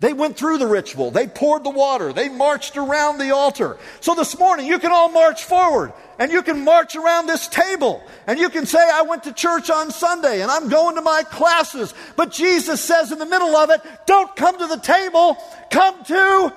They 0.00 0.12
went 0.12 0.36
through 0.36 0.58
the 0.58 0.66
ritual. 0.66 1.10
They 1.10 1.26
poured 1.26 1.64
the 1.64 1.70
water. 1.70 2.12
They 2.12 2.28
marched 2.28 2.76
around 2.76 3.18
the 3.18 3.30
altar. 3.30 3.76
So 4.00 4.14
this 4.14 4.38
morning, 4.38 4.66
you 4.66 4.78
can 4.78 4.90
all 4.90 5.08
march 5.08 5.44
forward 5.44 5.92
and 6.18 6.32
you 6.32 6.42
can 6.42 6.64
march 6.64 6.96
around 6.96 7.26
this 7.26 7.46
table 7.48 8.02
and 8.26 8.38
you 8.38 8.48
can 8.48 8.66
say, 8.66 8.78
I 8.78 9.02
went 9.02 9.24
to 9.24 9.32
church 9.32 9.70
on 9.70 9.90
Sunday 9.90 10.42
and 10.42 10.50
I'm 10.50 10.68
going 10.68 10.96
to 10.96 11.02
my 11.02 11.22
classes. 11.22 11.94
But 12.16 12.32
Jesus 12.32 12.80
says 12.80 13.12
in 13.12 13.18
the 13.18 13.26
middle 13.26 13.54
of 13.54 13.70
it, 13.70 13.80
don't 14.06 14.34
come 14.34 14.58
to 14.58 14.66
the 14.66 14.78
table, 14.78 15.38
come 15.70 16.02
to 16.04 16.52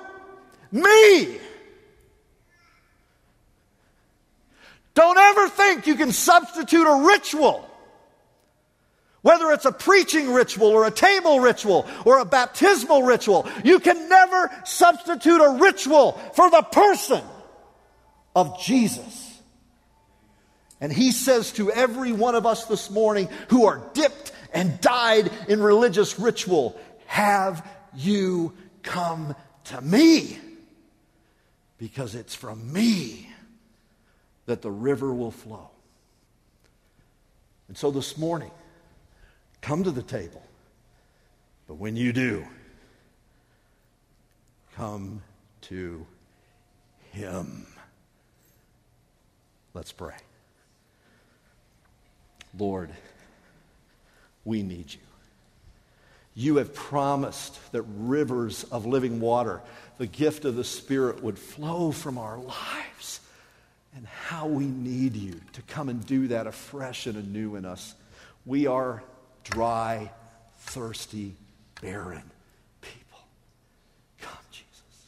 me. 0.72 1.38
Don't 4.94 5.16
ever 5.16 5.48
think 5.48 5.86
you 5.86 5.94
can 5.94 6.10
substitute 6.10 6.84
a 6.84 7.06
ritual 7.06 7.67
whether 9.28 9.52
it's 9.52 9.66
a 9.66 9.72
preaching 9.72 10.32
ritual 10.32 10.68
or 10.68 10.86
a 10.86 10.90
table 10.90 11.40
ritual 11.40 11.86
or 12.06 12.18
a 12.18 12.24
baptismal 12.24 13.02
ritual, 13.02 13.46
you 13.62 13.78
can 13.78 14.08
never 14.08 14.50
substitute 14.64 15.38
a 15.38 15.58
ritual 15.60 16.12
for 16.32 16.48
the 16.48 16.62
person 16.62 17.22
of 18.34 18.58
Jesus. 18.58 19.38
And 20.80 20.90
he 20.90 21.10
says 21.10 21.52
to 21.52 21.70
every 21.70 22.10
one 22.10 22.36
of 22.36 22.46
us 22.46 22.64
this 22.64 22.90
morning 22.90 23.28
who 23.48 23.66
are 23.66 23.82
dipped 23.92 24.32
and 24.54 24.80
dyed 24.80 25.30
in 25.46 25.62
religious 25.62 26.18
ritual, 26.18 26.80
Have 27.04 27.68
you 27.94 28.54
come 28.82 29.36
to 29.64 29.78
me? 29.82 30.38
Because 31.76 32.14
it's 32.14 32.34
from 32.34 32.72
me 32.72 33.28
that 34.46 34.62
the 34.62 34.70
river 34.70 35.12
will 35.12 35.32
flow. 35.32 35.68
And 37.68 37.76
so 37.76 37.90
this 37.90 38.16
morning, 38.16 38.52
come 39.68 39.84
to 39.84 39.90
the 39.90 40.02
table. 40.02 40.42
But 41.66 41.74
when 41.74 41.94
you 41.94 42.14
do, 42.14 42.42
come 44.76 45.20
to 45.62 46.06
Him. 47.12 47.66
Let's 49.74 49.92
pray. 49.92 50.14
Lord, 52.58 52.88
we 54.46 54.62
need 54.62 54.90
you. 54.90 55.00
You 56.34 56.56
have 56.56 56.72
promised 56.72 57.58
that 57.72 57.82
rivers 57.82 58.64
of 58.64 58.86
living 58.86 59.20
water, 59.20 59.60
the 59.98 60.06
gift 60.06 60.46
of 60.46 60.56
the 60.56 60.64
Spirit, 60.64 61.22
would 61.22 61.38
flow 61.38 61.92
from 61.92 62.16
our 62.16 62.38
lives. 62.38 63.20
And 63.94 64.06
how 64.06 64.46
we 64.46 64.64
need 64.64 65.14
you 65.14 65.38
to 65.52 65.62
come 65.62 65.90
and 65.90 66.06
do 66.06 66.28
that 66.28 66.46
afresh 66.46 67.06
and 67.06 67.18
anew 67.18 67.56
in 67.56 67.66
us. 67.66 67.94
We 68.46 68.66
are 68.66 69.02
dry, 69.44 70.10
thirsty, 70.58 71.34
barren 71.80 72.30
people. 72.80 73.20
Come, 74.20 74.38
Jesus. 74.50 75.06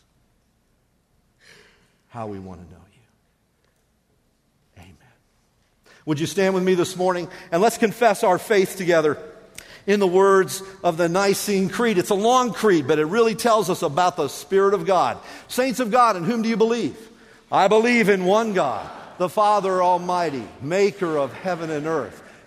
How 2.09 2.27
we 2.27 2.39
want 2.39 2.67
to 2.67 2.75
know 2.75 2.81
you. 2.93 4.83
Amen. 4.83 4.95
Would 6.07 6.21
you 6.21 6.27
stand 6.27 6.55
with 6.55 6.63
me 6.63 6.75
this 6.75 6.97
morning 6.97 7.29
and 7.53 7.61
let's 7.63 7.79
confess 7.79 8.25
our 8.25 8.39
faith 8.39 8.77
together 8.77 9.19
in 9.87 10.01
the 10.01 10.07
words 10.07 10.63
of 10.85 10.97
the 10.97 11.09
Nicene 11.09 11.69
Creed. 11.69 11.99
It's 11.99 12.11
a 12.11 12.15
long 12.15 12.53
creed, 12.53 12.87
but 12.87 12.99
it 12.99 13.07
really 13.07 13.35
tells 13.35 13.71
us 13.71 13.83
about 13.83 14.17
the 14.17 14.29
Spirit 14.29 14.75
of 14.75 14.87
God. 14.87 15.19
Saints 15.49 15.81
of 15.81 15.91
God, 15.91 16.17
in 16.17 16.25
whom 16.25 16.43
do 16.43 16.49
you 16.49 16.57
believe? 16.57 16.97
I 17.51 17.69
believe 17.69 18.09
in 18.09 18.25
one 18.25 18.53
God, 18.53 18.89
the 19.19 19.29
Father 19.29 19.83
Almighty, 19.83 20.47
maker 20.61 21.19
of 21.19 21.33
heaven 21.33 21.71
and 21.71 21.87
earth, 21.87 22.23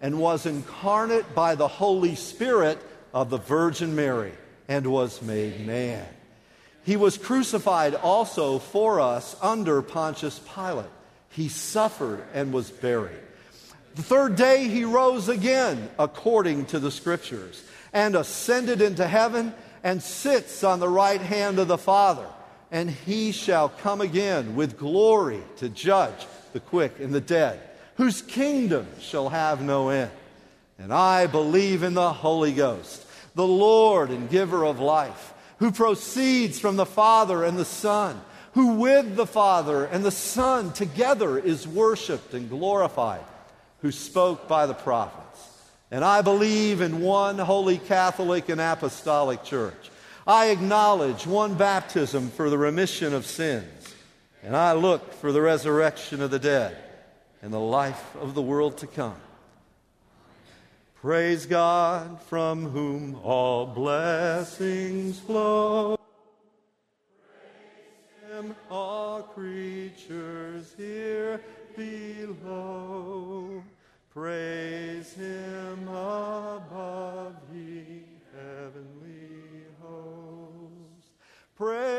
and 0.00 0.18
was 0.18 0.46
incarnate 0.46 1.34
by 1.34 1.54
the 1.54 1.68
Holy 1.68 2.14
Spirit 2.14 2.78
of 3.12 3.30
the 3.30 3.38
Virgin 3.38 3.96
Mary 3.96 4.32
and 4.68 4.86
was 4.86 5.22
made 5.22 5.66
man. 5.66 6.06
He 6.84 6.96
was 6.96 7.18
crucified 7.18 7.94
also 7.94 8.58
for 8.58 9.00
us 9.00 9.36
under 9.42 9.82
Pontius 9.82 10.40
Pilate. 10.54 10.86
He 11.30 11.48
suffered 11.48 12.24
and 12.32 12.52
was 12.52 12.70
buried. 12.70 13.20
The 13.94 14.02
third 14.02 14.36
day 14.36 14.68
he 14.68 14.84
rose 14.84 15.28
again 15.28 15.90
according 15.98 16.66
to 16.66 16.78
the 16.78 16.90
Scriptures 16.90 17.64
and 17.92 18.14
ascended 18.14 18.80
into 18.80 19.06
heaven 19.06 19.52
and 19.82 20.02
sits 20.02 20.62
on 20.64 20.80
the 20.80 20.88
right 20.88 21.20
hand 21.20 21.58
of 21.58 21.68
the 21.68 21.78
Father. 21.78 22.26
And 22.70 22.90
he 22.90 23.32
shall 23.32 23.68
come 23.68 24.00
again 24.00 24.54
with 24.54 24.78
glory 24.78 25.42
to 25.56 25.68
judge 25.68 26.26
the 26.52 26.60
quick 26.60 27.00
and 27.00 27.14
the 27.14 27.20
dead, 27.20 27.60
whose 27.98 28.22
kingdom 28.22 28.86
shall 29.00 29.28
have 29.28 29.60
no 29.60 29.88
end. 29.88 30.10
And 30.78 30.92
I 30.94 31.26
believe 31.26 31.82
in 31.82 31.94
the 31.94 32.12
Holy 32.12 32.52
Ghost, 32.52 33.04
the 33.34 33.46
Lord 33.46 34.10
and 34.10 34.30
giver 34.30 34.64
of 34.64 34.78
life, 34.78 35.34
who 35.58 35.72
proceeds 35.72 36.60
from 36.60 36.76
the 36.76 36.86
Father 36.86 37.42
and 37.42 37.58
the 37.58 37.64
Son, 37.64 38.20
who 38.52 38.74
with 38.74 39.16
the 39.16 39.26
Father 39.26 39.84
and 39.84 40.04
the 40.04 40.12
Son 40.12 40.72
together 40.72 41.38
is 41.38 41.66
worshiped 41.66 42.34
and 42.34 42.48
glorified, 42.48 43.24
who 43.82 43.90
spoke 43.90 44.46
by 44.46 44.66
the 44.66 44.74
prophets. 44.74 45.48
And 45.90 46.04
I 46.04 46.22
believe 46.22 46.80
in 46.80 47.00
one 47.00 47.38
holy 47.38 47.78
Catholic 47.78 48.48
and 48.48 48.60
Apostolic 48.60 49.42
Church. 49.42 49.90
I 50.24 50.50
acknowledge 50.50 51.26
one 51.26 51.54
baptism 51.54 52.30
for 52.30 52.48
the 52.48 52.58
remission 52.58 53.12
of 53.12 53.26
sins. 53.26 53.94
And 54.44 54.54
I 54.54 54.74
look 54.74 55.14
for 55.14 55.32
the 55.32 55.42
resurrection 55.42 56.22
of 56.22 56.30
the 56.30 56.38
dead 56.38 56.76
and 57.42 57.52
the 57.52 57.60
life 57.60 58.16
of 58.16 58.34
the 58.34 58.42
world 58.42 58.78
to 58.78 58.86
come. 58.86 59.16
Praise 61.00 61.46
God 61.46 62.20
from 62.22 62.70
whom 62.70 63.14
all 63.22 63.66
blessings 63.66 65.18
flow. 65.20 65.96
Praise 67.22 68.44
Him, 68.44 68.56
all 68.70 69.22
creatures 69.22 70.74
here 70.76 71.40
below. 71.76 73.62
Praise 74.18 75.14
him 75.14 75.86
above 75.86 77.36
ye 77.54 78.02
heavenly 78.34 79.62
hosts. 79.80 81.10
Praise 81.54 81.78